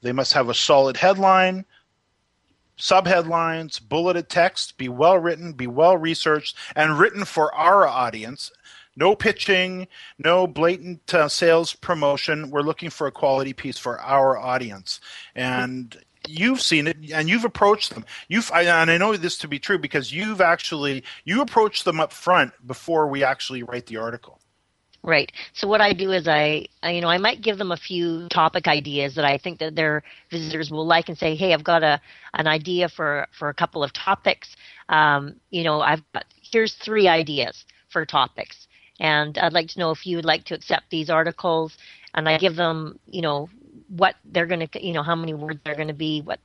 They 0.02 0.12
must 0.12 0.32
have 0.32 0.48
a 0.48 0.54
solid 0.54 0.96
headline, 0.96 1.64
subheadlines, 2.76 3.80
bulleted 3.80 4.28
text, 4.28 4.76
be 4.76 4.88
well 4.88 5.18
written, 5.18 5.52
be 5.52 5.66
well 5.66 5.96
researched, 5.96 6.56
and 6.74 6.98
written 6.98 7.24
for 7.24 7.54
our 7.54 7.86
audience 7.86 8.50
no 8.96 9.14
pitching, 9.14 9.88
no 10.18 10.46
blatant 10.46 11.12
uh, 11.14 11.28
sales 11.28 11.74
promotion. 11.74 12.50
We're 12.50 12.62
looking 12.62 12.90
for 12.90 13.06
a 13.06 13.12
quality 13.12 13.52
piece 13.52 13.78
for 13.78 14.00
our 14.00 14.36
audience. 14.36 15.00
And 15.34 15.96
you've 16.26 16.60
seen 16.60 16.86
it 16.86 16.96
and 17.12 17.28
you've 17.28 17.44
approached 17.44 17.92
them 17.92 18.02
you've 18.28 18.50
and 18.54 18.90
i 18.90 18.96
know 18.96 19.14
this 19.14 19.36
to 19.36 19.46
be 19.46 19.58
true 19.58 19.76
because 19.76 20.10
you've 20.10 20.40
actually 20.40 21.04
you 21.26 21.42
approach 21.42 21.84
them 21.84 22.00
up 22.00 22.14
front 22.14 22.50
before 22.66 23.06
we 23.06 23.22
actually 23.22 23.62
write 23.62 23.84
the 23.88 23.98
article 23.98 24.40
Right. 25.04 25.30
So 25.52 25.68
what 25.68 25.82
I 25.82 25.92
do 25.92 26.12
is 26.12 26.26
I, 26.26 26.66
I, 26.82 26.92
you 26.92 27.02
know, 27.02 27.10
I 27.10 27.18
might 27.18 27.42
give 27.42 27.58
them 27.58 27.72
a 27.72 27.76
few 27.76 28.26
topic 28.28 28.66
ideas 28.66 29.14
that 29.16 29.24
I 29.26 29.36
think 29.36 29.58
that 29.58 29.76
their 29.76 30.02
visitors 30.30 30.70
will 30.70 30.86
like, 30.86 31.10
and 31.10 31.18
say, 31.18 31.34
hey, 31.34 31.52
I've 31.52 31.62
got 31.62 31.82
a 31.82 32.00
an 32.32 32.46
idea 32.46 32.88
for 32.88 33.28
for 33.30 33.50
a 33.50 33.54
couple 33.54 33.84
of 33.84 33.92
topics. 33.92 34.56
Um, 34.88 35.36
you 35.50 35.62
know, 35.62 35.82
I've 35.82 36.02
got 36.14 36.24
here's 36.40 36.72
three 36.72 37.06
ideas 37.06 37.66
for 37.90 38.06
topics, 38.06 38.66
and 39.00 39.36
I'd 39.38 39.52
like 39.52 39.68
to 39.68 39.78
know 39.78 39.90
if 39.90 40.06
you 40.06 40.16
would 40.16 40.24
like 40.24 40.44
to 40.44 40.54
accept 40.54 40.90
these 40.90 41.10
articles. 41.10 41.76
And 42.14 42.28
I 42.28 42.38
give 42.38 42.56
them, 42.56 42.98
you 43.06 43.22
know, 43.22 43.48
what 43.88 44.14
they're 44.24 44.46
going 44.46 44.66
to, 44.66 44.86
you 44.86 44.92
know, 44.92 45.02
how 45.02 45.16
many 45.16 45.34
words 45.34 45.60
they're 45.64 45.74
going 45.74 45.88
to 45.88 45.94
be, 45.94 46.20
what, 46.22 46.38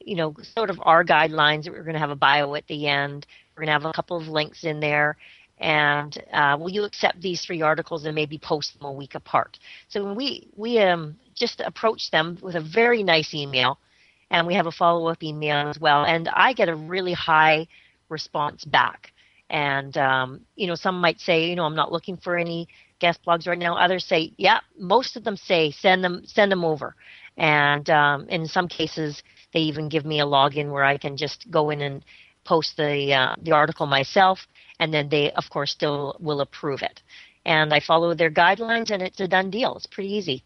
you 0.00 0.14
know, 0.14 0.34
sort 0.56 0.70
of 0.70 0.78
our 0.82 1.04
guidelines. 1.04 1.68
We're 1.68 1.82
going 1.82 1.94
to 1.94 2.00
have 2.00 2.10
a 2.10 2.16
bio 2.16 2.54
at 2.54 2.66
the 2.66 2.86
end. 2.86 3.26
We're 3.54 3.62
going 3.62 3.68
to 3.68 3.72
have 3.72 3.84
a 3.86 3.92
couple 3.92 4.16
of 4.18 4.28
links 4.28 4.64
in 4.64 4.80
there. 4.80 5.16
And 5.58 6.22
uh, 6.32 6.58
will 6.60 6.68
you 6.68 6.84
accept 6.84 7.22
these 7.22 7.42
three 7.42 7.62
articles 7.62 8.04
and 8.04 8.14
maybe 8.14 8.36
post 8.36 8.78
them 8.78 8.86
a 8.86 8.92
week 8.92 9.14
apart? 9.14 9.58
So 9.88 10.04
when 10.04 10.14
we 10.14 10.48
we 10.54 10.78
um, 10.80 11.16
just 11.34 11.60
approach 11.60 12.10
them 12.10 12.38
with 12.42 12.56
a 12.56 12.60
very 12.60 13.02
nice 13.02 13.32
email, 13.32 13.78
and 14.30 14.46
we 14.46 14.54
have 14.54 14.66
a 14.66 14.72
follow 14.72 15.08
up 15.08 15.22
email 15.22 15.68
as 15.68 15.80
well. 15.80 16.04
And 16.04 16.28
I 16.28 16.52
get 16.52 16.68
a 16.68 16.74
really 16.74 17.14
high 17.14 17.68
response 18.10 18.64
back. 18.66 19.12
And 19.50 19.96
um, 19.96 20.40
you 20.56 20.66
know, 20.66 20.74
some 20.74 21.00
might 21.00 21.20
say, 21.20 21.48
you 21.48 21.56
know, 21.56 21.64
I'm 21.64 21.76
not 21.76 21.92
looking 21.92 22.16
for 22.16 22.36
any 22.36 22.68
guest 22.98 23.20
blogs 23.26 23.46
right 23.46 23.58
now. 23.58 23.76
Others 23.76 24.04
say, 24.04 24.32
yeah. 24.36 24.60
Most 24.78 25.16
of 25.16 25.24
them 25.24 25.36
say 25.36 25.70
send 25.70 26.02
them 26.02 26.22
send 26.26 26.50
them 26.50 26.64
over. 26.64 26.94
And 27.36 27.88
um, 27.90 28.28
in 28.28 28.46
some 28.46 28.68
cases, 28.68 29.22
they 29.52 29.60
even 29.60 29.88
give 29.88 30.04
me 30.04 30.20
a 30.20 30.26
login 30.26 30.70
where 30.70 30.84
I 30.84 30.96
can 30.96 31.16
just 31.16 31.50
go 31.50 31.70
in 31.70 31.80
and 31.82 32.04
post 32.44 32.76
the 32.76 33.12
uh, 33.12 33.34
the 33.42 33.52
article 33.52 33.86
myself, 33.86 34.38
and 34.80 34.92
then 34.92 35.08
they, 35.08 35.30
of 35.32 35.44
course, 35.50 35.72
still 35.72 36.16
will 36.20 36.40
approve 36.40 36.82
it. 36.82 37.02
And 37.44 37.72
I 37.72 37.80
follow 37.80 38.14
their 38.14 38.30
guidelines, 38.30 38.90
and 38.90 39.02
it's 39.02 39.20
a 39.20 39.28
done 39.28 39.50
deal. 39.50 39.76
It's 39.76 39.86
pretty 39.86 40.12
easy. 40.12 40.42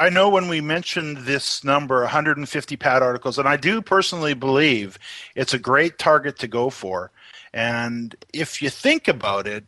I 0.00 0.08
know 0.08 0.30
when 0.30 0.48
we 0.48 0.62
mentioned 0.62 1.18
this 1.18 1.62
number, 1.62 2.00
150 2.00 2.76
pad 2.78 3.02
articles, 3.02 3.38
and 3.38 3.46
I 3.46 3.58
do 3.58 3.82
personally 3.82 4.32
believe 4.32 4.98
it's 5.34 5.52
a 5.52 5.58
great 5.58 5.98
target 5.98 6.38
to 6.38 6.48
go 6.48 6.70
for. 6.70 7.12
And 7.52 8.16
if 8.32 8.62
you 8.62 8.70
think 8.70 9.08
about 9.08 9.46
it, 9.46 9.64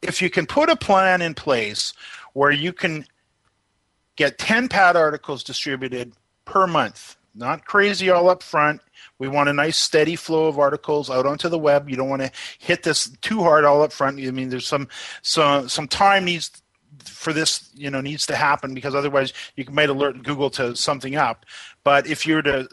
if 0.00 0.22
you 0.22 0.30
can 0.30 0.46
put 0.46 0.70
a 0.70 0.76
plan 0.76 1.22
in 1.22 1.34
place 1.34 1.92
where 2.34 2.52
you 2.52 2.72
can 2.72 3.04
get 4.14 4.38
10 4.38 4.68
pad 4.68 4.94
articles 4.94 5.42
distributed 5.42 6.12
per 6.44 6.68
month, 6.68 7.16
not 7.34 7.64
crazy 7.64 8.10
all 8.10 8.28
up 8.28 8.44
front. 8.44 8.80
We 9.18 9.26
want 9.26 9.48
a 9.48 9.52
nice 9.52 9.76
steady 9.76 10.14
flow 10.14 10.46
of 10.46 10.60
articles 10.60 11.10
out 11.10 11.26
onto 11.26 11.48
the 11.48 11.58
web. 11.58 11.90
You 11.90 11.96
don't 11.96 12.08
want 12.08 12.22
to 12.22 12.30
hit 12.60 12.84
this 12.84 13.08
too 13.22 13.42
hard 13.42 13.64
all 13.64 13.82
up 13.82 13.92
front. 13.92 14.20
I 14.20 14.30
mean, 14.30 14.50
there's 14.50 14.68
some 14.68 14.86
some 15.22 15.68
some 15.68 15.88
time 15.88 16.26
needs 16.26 16.61
for 17.08 17.32
this 17.32 17.70
you 17.74 17.90
know 17.90 18.00
needs 18.00 18.26
to 18.26 18.36
happen 18.36 18.74
because 18.74 18.94
otherwise 18.94 19.32
you 19.56 19.64
might 19.70 19.88
alert 19.88 20.22
Google 20.22 20.50
to 20.50 20.76
something 20.76 21.16
up. 21.16 21.46
But 21.84 22.06
if 22.06 22.26
you 22.26 22.36
were 22.36 22.42
to 22.42 22.68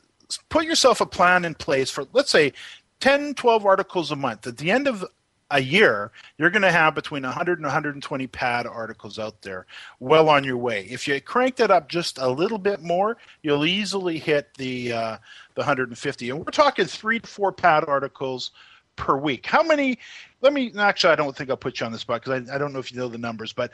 put 0.50 0.66
yourself 0.66 1.02
a 1.02 1.06
plan 1.06 1.46
in 1.46 1.56
place 1.56 1.90
for 1.90 2.06
let's 2.14 2.32
say 2.32 2.54
10 3.00 3.34
12 3.34 3.66
articles 3.66 4.12
a 4.12 4.16
month 4.16 4.46
at 4.46 4.58
the 4.58 4.72
end 4.72 4.88
of 4.88 5.06
a 5.52 5.60
year 5.62 6.12
you're 6.38 6.52
going 6.52 6.62
to 6.62 6.72
have 6.72 6.94
between 6.94 7.24
100 7.24 7.58
and 7.58 7.66
120 7.66 8.28
pad 8.28 8.68
articles 8.68 9.18
out 9.18 9.42
there 9.42 9.66
well 10.00 10.30
on 10.30 10.44
your 10.44 10.58
way. 10.58 10.86
If 10.86 11.08
you 11.08 11.20
crank 11.20 11.56
that 11.56 11.72
up 11.72 11.90
just 11.90 12.20
a 12.20 12.30
little 12.30 12.60
bit 12.60 12.82
more 12.84 13.18
you'll 13.42 13.66
easily 13.66 14.20
hit 14.20 14.50
the 14.58 14.94
uh, 14.94 15.18
the 15.56 15.62
150 15.62 16.30
and 16.30 16.40
we're 16.40 16.46
talking 16.52 16.86
three 16.86 17.20
to 17.20 17.28
four 17.28 17.52
pad 17.52 17.84
articles 17.88 18.52
per 18.96 19.18
week. 19.18 19.46
How 19.48 19.64
many 19.64 19.98
let 20.42 20.54
me 20.54 20.72
actually 20.78 21.12
i 21.12 21.16
don't 21.16 21.36
think 21.36 21.50
i'll 21.50 21.58
put 21.58 21.80
you 21.80 21.86
on 21.86 21.92
the 21.92 22.00
spot 22.00 22.22
because 22.24 22.50
I, 22.50 22.56
I 22.56 22.58
don't 22.58 22.74
know 22.74 22.80
if 22.80 22.92
you 22.92 22.98
know 22.98 23.08
the 23.08 23.18
numbers 23.18 23.54
but 23.54 23.72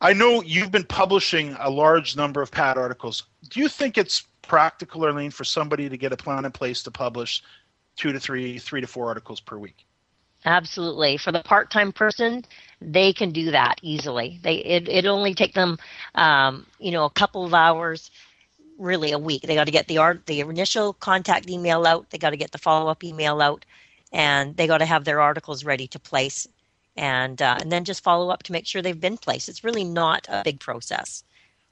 I 0.00 0.12
know 0.12 0.42
you've 0.42 0.70
been 0.70 0.84
publishing 0.84 1.56
a 1.58 1.70
large 1.70 2.16
number 2.16 2.40
of 2.40 2.50
pad 2.50 2.78
articles. 2.78 3.24
Do 3.50 3.60
you 3.60 3.68
think 3.68 3.98
it's 3.98 4.24
practical, 4.42 5.04
Arlene, 5.04 5.30
for 5.30 5.44
somebody 5.44 5.88
to 5.88 5.96
get 5.96 6.12
a 6.12 6.16
plan 6.16 6.44
in 6.44 6.52
place 6.52 6.82
to 6.84 6.90
publish 6.90 7.42
two 7.96 8.12
to 8.12 8.20
three, 8.20 8.58
three 8.58 8.80
to 8.80 8.86
four 8.86 9.08
articles 9.08 9.40
per 9.40 9.58
week? 9.58 9.84
Absolutely. 10.44 11.16
For 11.16 11.32
the 11.32 11.42
part-time 11.42 11.90
person, 11.90 12.44
they 12.80 13.12
can 13.12 13.32
do 13.32 13.50
that 13.50 13.80
easily. 13.82 14.38
They 14.42 14.58
it 14.58 14.88
it 14.88 15.04
only 15.04 15.34
take 15.34 15.54
them, 15.54 15.78
um, 16.14 16.64
you 16.78 16.92
know, 16.92 17.04
a 17.04 17.10
couple 17.10 17.44
of 17.44 17.52
hours, 17.52 18.12
really 18.78 19.10
a 19.10 19.18
week. 19.18 19.42
They 19.42 19.56
got 19.56 19.64
to 19.64 19.72
get 19.72 19.88
the 19.88 19.98
art, 19.98 20.26
the 20.26 20.40
initial 20.40 20.92
contact 20.92 21.50
email 21.50 21.86
out. 21.86 22.08
They 22.10 22.18
got 22.18 22.30
to 22.30 22.36
get 22.36 22.52
the 22.52 22.58
follow-up 22.58 23.02
email 23.02 23.40
out, 23.40 23.64
and 24.12 24.56
they 24.56 24.68
got 24.68 24.78
to 24.78 24.86
have 24.86 25.04
their 25.04 25.20
articles 25.20 25.64
ready 25.64 25.88
to 25.88 25.98
place, 25.98 26.46
and 26.98 27.40
uh, 27.40 27.56
and 27.60 27.72
then 27.72 27.84
just 27.84 28.02
follow 28.02 28.28
up 28.28 28.42
to 28.42 28.52
make 28.52 28.66
sure 28.66 28.82
they've 28.82 29.00
been 29.00 29.16
placed. 29.16 29.48
It's 29.48 29.64
really 29.64 29.84
not 29.84 30.26
a 30.28 30.42
big 30.44 30.60
process. 30.60 31.22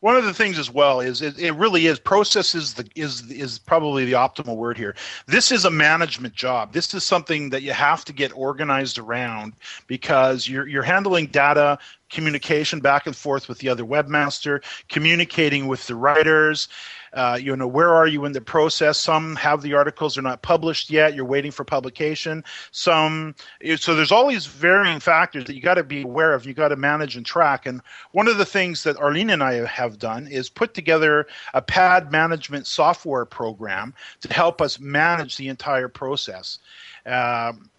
One 0.01 0.15
of 0.15 0.25
the 0.25 0.35
things 0.35 0.59
as 0.59 0.71
well 0.71 1.01
is 1.01 1.23
it, 1.23 1.39
it, 1.39 1.53
really 1.53 1.87
is 1.87 1.99
process 1.99 2.55
is 2.55 2.75
the 2.75 2.89
is 2.95 3.29
is 3.31 3.59
probably 3.59 4.05
the 4.05 4.13
optimal 4.13 4.57
word 4.57 4.79
here. 4.79 4.95
This 5.27 5.51
is 5.51 5.65
a 5.65 5.71
management 5.71 6.35
job. 6.35 6.73
This 6.73 6.95
is 6.95 7.03
something 7.03 7.51
that 7.51 7.63
you 7.63 7.73
have 7.73 8.05
to 8.05 8.13
get 8.13 8.31
organized 8.37 8.99
around 8.99 9.55
because 9.89 10.49
you're 10.49 10.69
you're 10.69 10.85
handling 10.85 11.27
data 11.27 11.79
communication 12.09 12.79
back 12.79 13.07
and 13.07 13.17
forth 13.17 13.49
with 13.49 13.59
the 13.59 13.69
other 13.69 13.85
webmaster 13.85 14.63
communicating 14.89 15.67
with 15.67 15.85
the 15.89 15.97
writers 15.97 16.69
uh, 17.13 17.39
you 17.41 17.55
know 17.57 17.67
where 17.67 17.95
are 17.95 18.07
you 18.07 18.25
in 18.25 18.33
the 18.33 18.41
process? 18.41 18.99
Some 18.99 19.37
have 19.37 19.63
the 19.63 19.75
articles 19.75 20.15
they're 20.15 20.23
not 20.23 20.43
published 20.43 20.91
yet 20.91 21.15
you're 21.15 21.25
waiting 21.25 21.51
for 21.51 21.65
publication. 21.65 22.45
Some 22.71 23.35
so 23.77 23.95
there's 23.95 24.13
all 24.13 24.29
these 24.29 24.47
varying 24.47 25.01
factors 25.01 25.45
that 25.45 25.55
you 25.55 25.63
got 25.63 25.75
to 25.75 25.85
be 25.85 26.03
aware 26.03 26.35
of 26.35 26.47
you 26.47 26.55
got 26.55 26.69
to 26.69 26.77
manage 26.77 27.17
and 27.17 27.25
track 27.25 27.67
and 27.67 27.81
one 28.13 28.29
of 28.29 28.39
the 28.39 28.45
things 28.45 28.83
that 28.83 28.97
arlene 28.99 29.31
and 29.31 29.43
i 29.43 29.55
have 29.67 29.99
done 29.99 30.27
is 30.27 30.49
put 30.49 30.75
together 30.75 31.27
a 31.55 31.63
pad 31.63 32.11
management 32.13 32.67
software 32.67 33.25
program 33.25 33.95
to 34.21 34.33
help 34.33 34.61
us 34.61 34.79
manage 34.79 35.37
the 35.37 35.49
entire 35.49 35.89
process. 35.89 36.59
Um, 37.05 37.71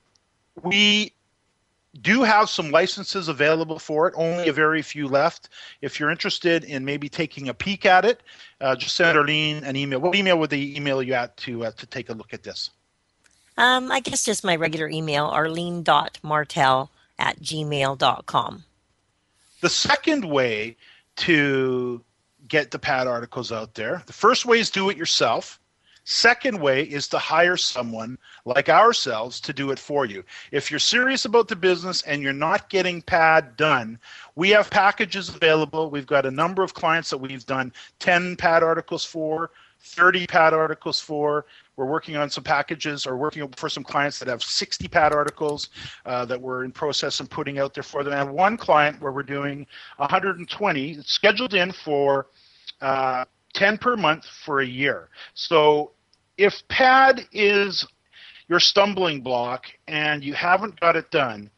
we 0.63 1.13
do 2.02 2.24
have 2.24 2.50
some 2.50 2.72
licenses 2.72 3.28
available 3.28 3.80
for 3.80 4.08
it, 4.08 4.14
only 4.18 4.48
a 4.48 4.54
very 4.54 4.82
few 4.82 5.08
left. 5.08 5.50
If 5.82 6.00
you're 6.00 6.12
interested 6.12 6.64
in 6.64 6.86
maybe 6.86 7.10
taking 7.10 7.50
a 7.50 7.54
peek 7.54 7.86
at 7.86 8.06
it, 8.06 8.22
uh, 8.62 8.76
just 8.76 8.96
send 8.96 9.18
Arlene 9.18 9.64
an 9.64 9.76
email. 9.76 10.00
What 10.00 10.16
email 10.16 10.38
would 10.40 10.50
they 10.50 10.62
email 10.62 11.02
you 11.02 11.14
at 11.14 11.36
to, 11.38 11.66
uh, 11.66 11.72
to 11.72 11.86
take 11.86 12.10
a 12.10 12.14
look 12.14 12.34
at 12.34 12.44
this? 12.44 12.70
Um, 13.58 13.92
I 13.92 14.00
guess 14.00 14.24
just 14.24 14.44
my 14.44 14.56
regular 14.56 14.88
email, 14.88 15.26
arlene.martell 15.26 16.90
at 17.18 17.40
gmail.com. 17.40 18.64
The 19.62 19.70
second 19.70 20.26
way 20.26 20.78
to 21.18 22.04
get 22.48 22.70
the 22.70 22.80
pad 22.80 23.08
articles 23.08 23.52
out 23.52 23.74
there, 23.74 24.04
the 24.06 24.14
first 24.14 24.46
way 24.46 24.60
is 24.60 24.70
do 24.70 24.90
it 24.90 24.98
yourself. 24.98 25.60
Second 26.10 26.62
way 26.62 26.84
is 26.84 27.10
to 27.10 27.20
hire 27.20 27.58
someone 27.58 28.17
like 28.46 28.70
ourselves 28.70 29.41
to 29.41 29.52
do 29.52 29.72
it 29.72 29.78
for 29.78 30.06
you. 30.06 30.24
If 30.54 30.72
you're 30.72 30.80
serious 30.80 31.26
about 31.26 31.50
the 31.50 31.56
business 31.58 32.02
and 32.04 32.24
you're 32.24 32.32
not 32.32 32.70
getting 32.70 33.02
pad 33.02 33.58
done, 33.58 34.00
we 34.34 34.50
have 34.52 34.70
packages 34.70 35.28
available. 35.28 35.89
We've 35.89 36.08
got 36.08 36.26
a 36.26 36.32
number 36.32 36.63
of 36.63 36.74
clients 36.74 37.10
that 37.10 37.17
we've 37.17 37.46
done 37.46 37.74
10 38.00 38.38
pad 38.38 38.63
articles 38.63 39.04
for, 39.04 39.52
30 39.82 40.28
pad 40.28 40.54
articles 40.54 40.98
for. 40.98 41.46
We're 41.76 41.88
working 41.88 42.15
on 42.15 42.30
some 42.30 42.46
packages 42.46 43.06
or 43.06 43.17
working 43.17 43.46
for 43.58 43.67
some 43.67 43.84
clients 43.84 44.17
that 44.20 44.30
have 44.30 44.41
60 44.41 44.88
pad 44.88 45.12
articles 45.12 45.67
uh, 46.06 46.24
that 46.24 46.39
we're 46.39 46.63
in 46.63 46.72
process 46.72 47.20
of 47.20 47.30
putting 47.30 47.60
out 47.60 47.74
there 47.74 47.84
for 47.84 48.06
them. 48.06 48.13
And 48.13 48.34
one 48.34 48.56
client 48.56 49.02
where 49.02 49.12
we're 49.12 49.24
doing 49.24 49.67
120, 49.98 51.02
scheduled 51.02 51.54
in 51.54 51.74
for 51.74 52.28
uh, 52.80 53.26
10 53.56 53.78
per 53.78 53.98
month 53.98 54.26
for 54.26 54.62
a 54.62 54.65
year. 54.65 55.10
So 55.34 55.91
if 56.38 56.54
pad 56.69 57.21
is 57.32 57.86
your 58.47 58.60
stumbling 58.60 59.21
block 59.21 59.63
and 59.88 60.23
you 60.23 60.34
haven't 60.34 60.80
got 60.80 60.95
it 60.95 61.10
done, 61.12 61.50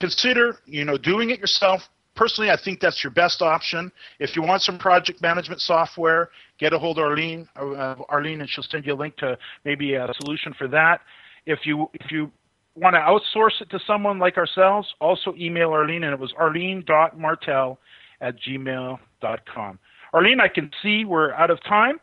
consider 0.00 0.56
you 0.66 0.84
know 0.84 0.96
doing 0.96 1.30
it 1.30 1.38
yourself. 1.38 1.82
Personally, 2.14 2.50
I 2.50 2.58
think 2.62 2.78
that's 2.80 3.02
your 3.02 3.10
best 3.10 3.40
option. 3.40 3.90
If 4.20 4.36
you 4.36 4.42
want 4.42 4.60
some 4.60 4.78
project 4.78 5.22
management 5.22 5.62
software, 5.62 6.28
get 6.58 6.74
a 6.74 6.78
hold 6.78 6.98
of 6.98 7.04
Arlene, 7.04 7.48
uh, 7.56 7.94
Arlene, 8.10 8.42
and 8.42 8.50
she'll 8.50 8.64
send 8.64 8.84
you 8.84 8.92
a 8.92 8.94
link 8.94 9.16
to 9.16 9.38
maybe 9.64 9.94
a 9.94 10.12
solution 10.20 10.52
for 10.52 10.68
that. 10.68 11.00
If 11.46 11.60
you 11.64 11.88
if 11.94 12.12
you 12.12 12.30
want 12.74 12.94
to 12.94 13.00
outsource 13.00 13.60
it 13.60 13.70
to 13.70 13.78
someone 13.86 14.18
like 14.18 14.36
ourselves, 14.36 14.94
also 15.00 15.34
email 15.38 15.70
Arlene, 15.70 16.04
and 16.04 16.12
it 16.12 16.18
was 16.18 16.32
arlene.martell 16.38 17.78
at 18.20 18.34
gmail.com. 18.40 19.78
Arlene, 20.12 20.40
I 20.40 20.48
can 20.48 20.70
see 20.82 21.04
we're 21.04 21.32
out 21.32 21.50
of 21.50 21.62
time. 21.64 21.98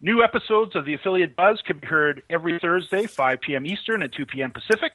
New 0.00 0.22
episodes 0.22 0.76
of 0.76 0.84
the 0.84 0.94
Affiliate 0.94 1.34
Buzz 1.34 1.62
can 1.64 1.78
be 1.78 1.86
heard 1.86 2.22
every 2.28 2.58
Thursday, 2.58 3.06
5 3.06 3.40
p.m. 3.40 3.64
Eastern 3.64 4.02
and 4.02 4.12
2 4.12 4.26
p.m. 4.26 4.50
Pacific. 4.50 4.92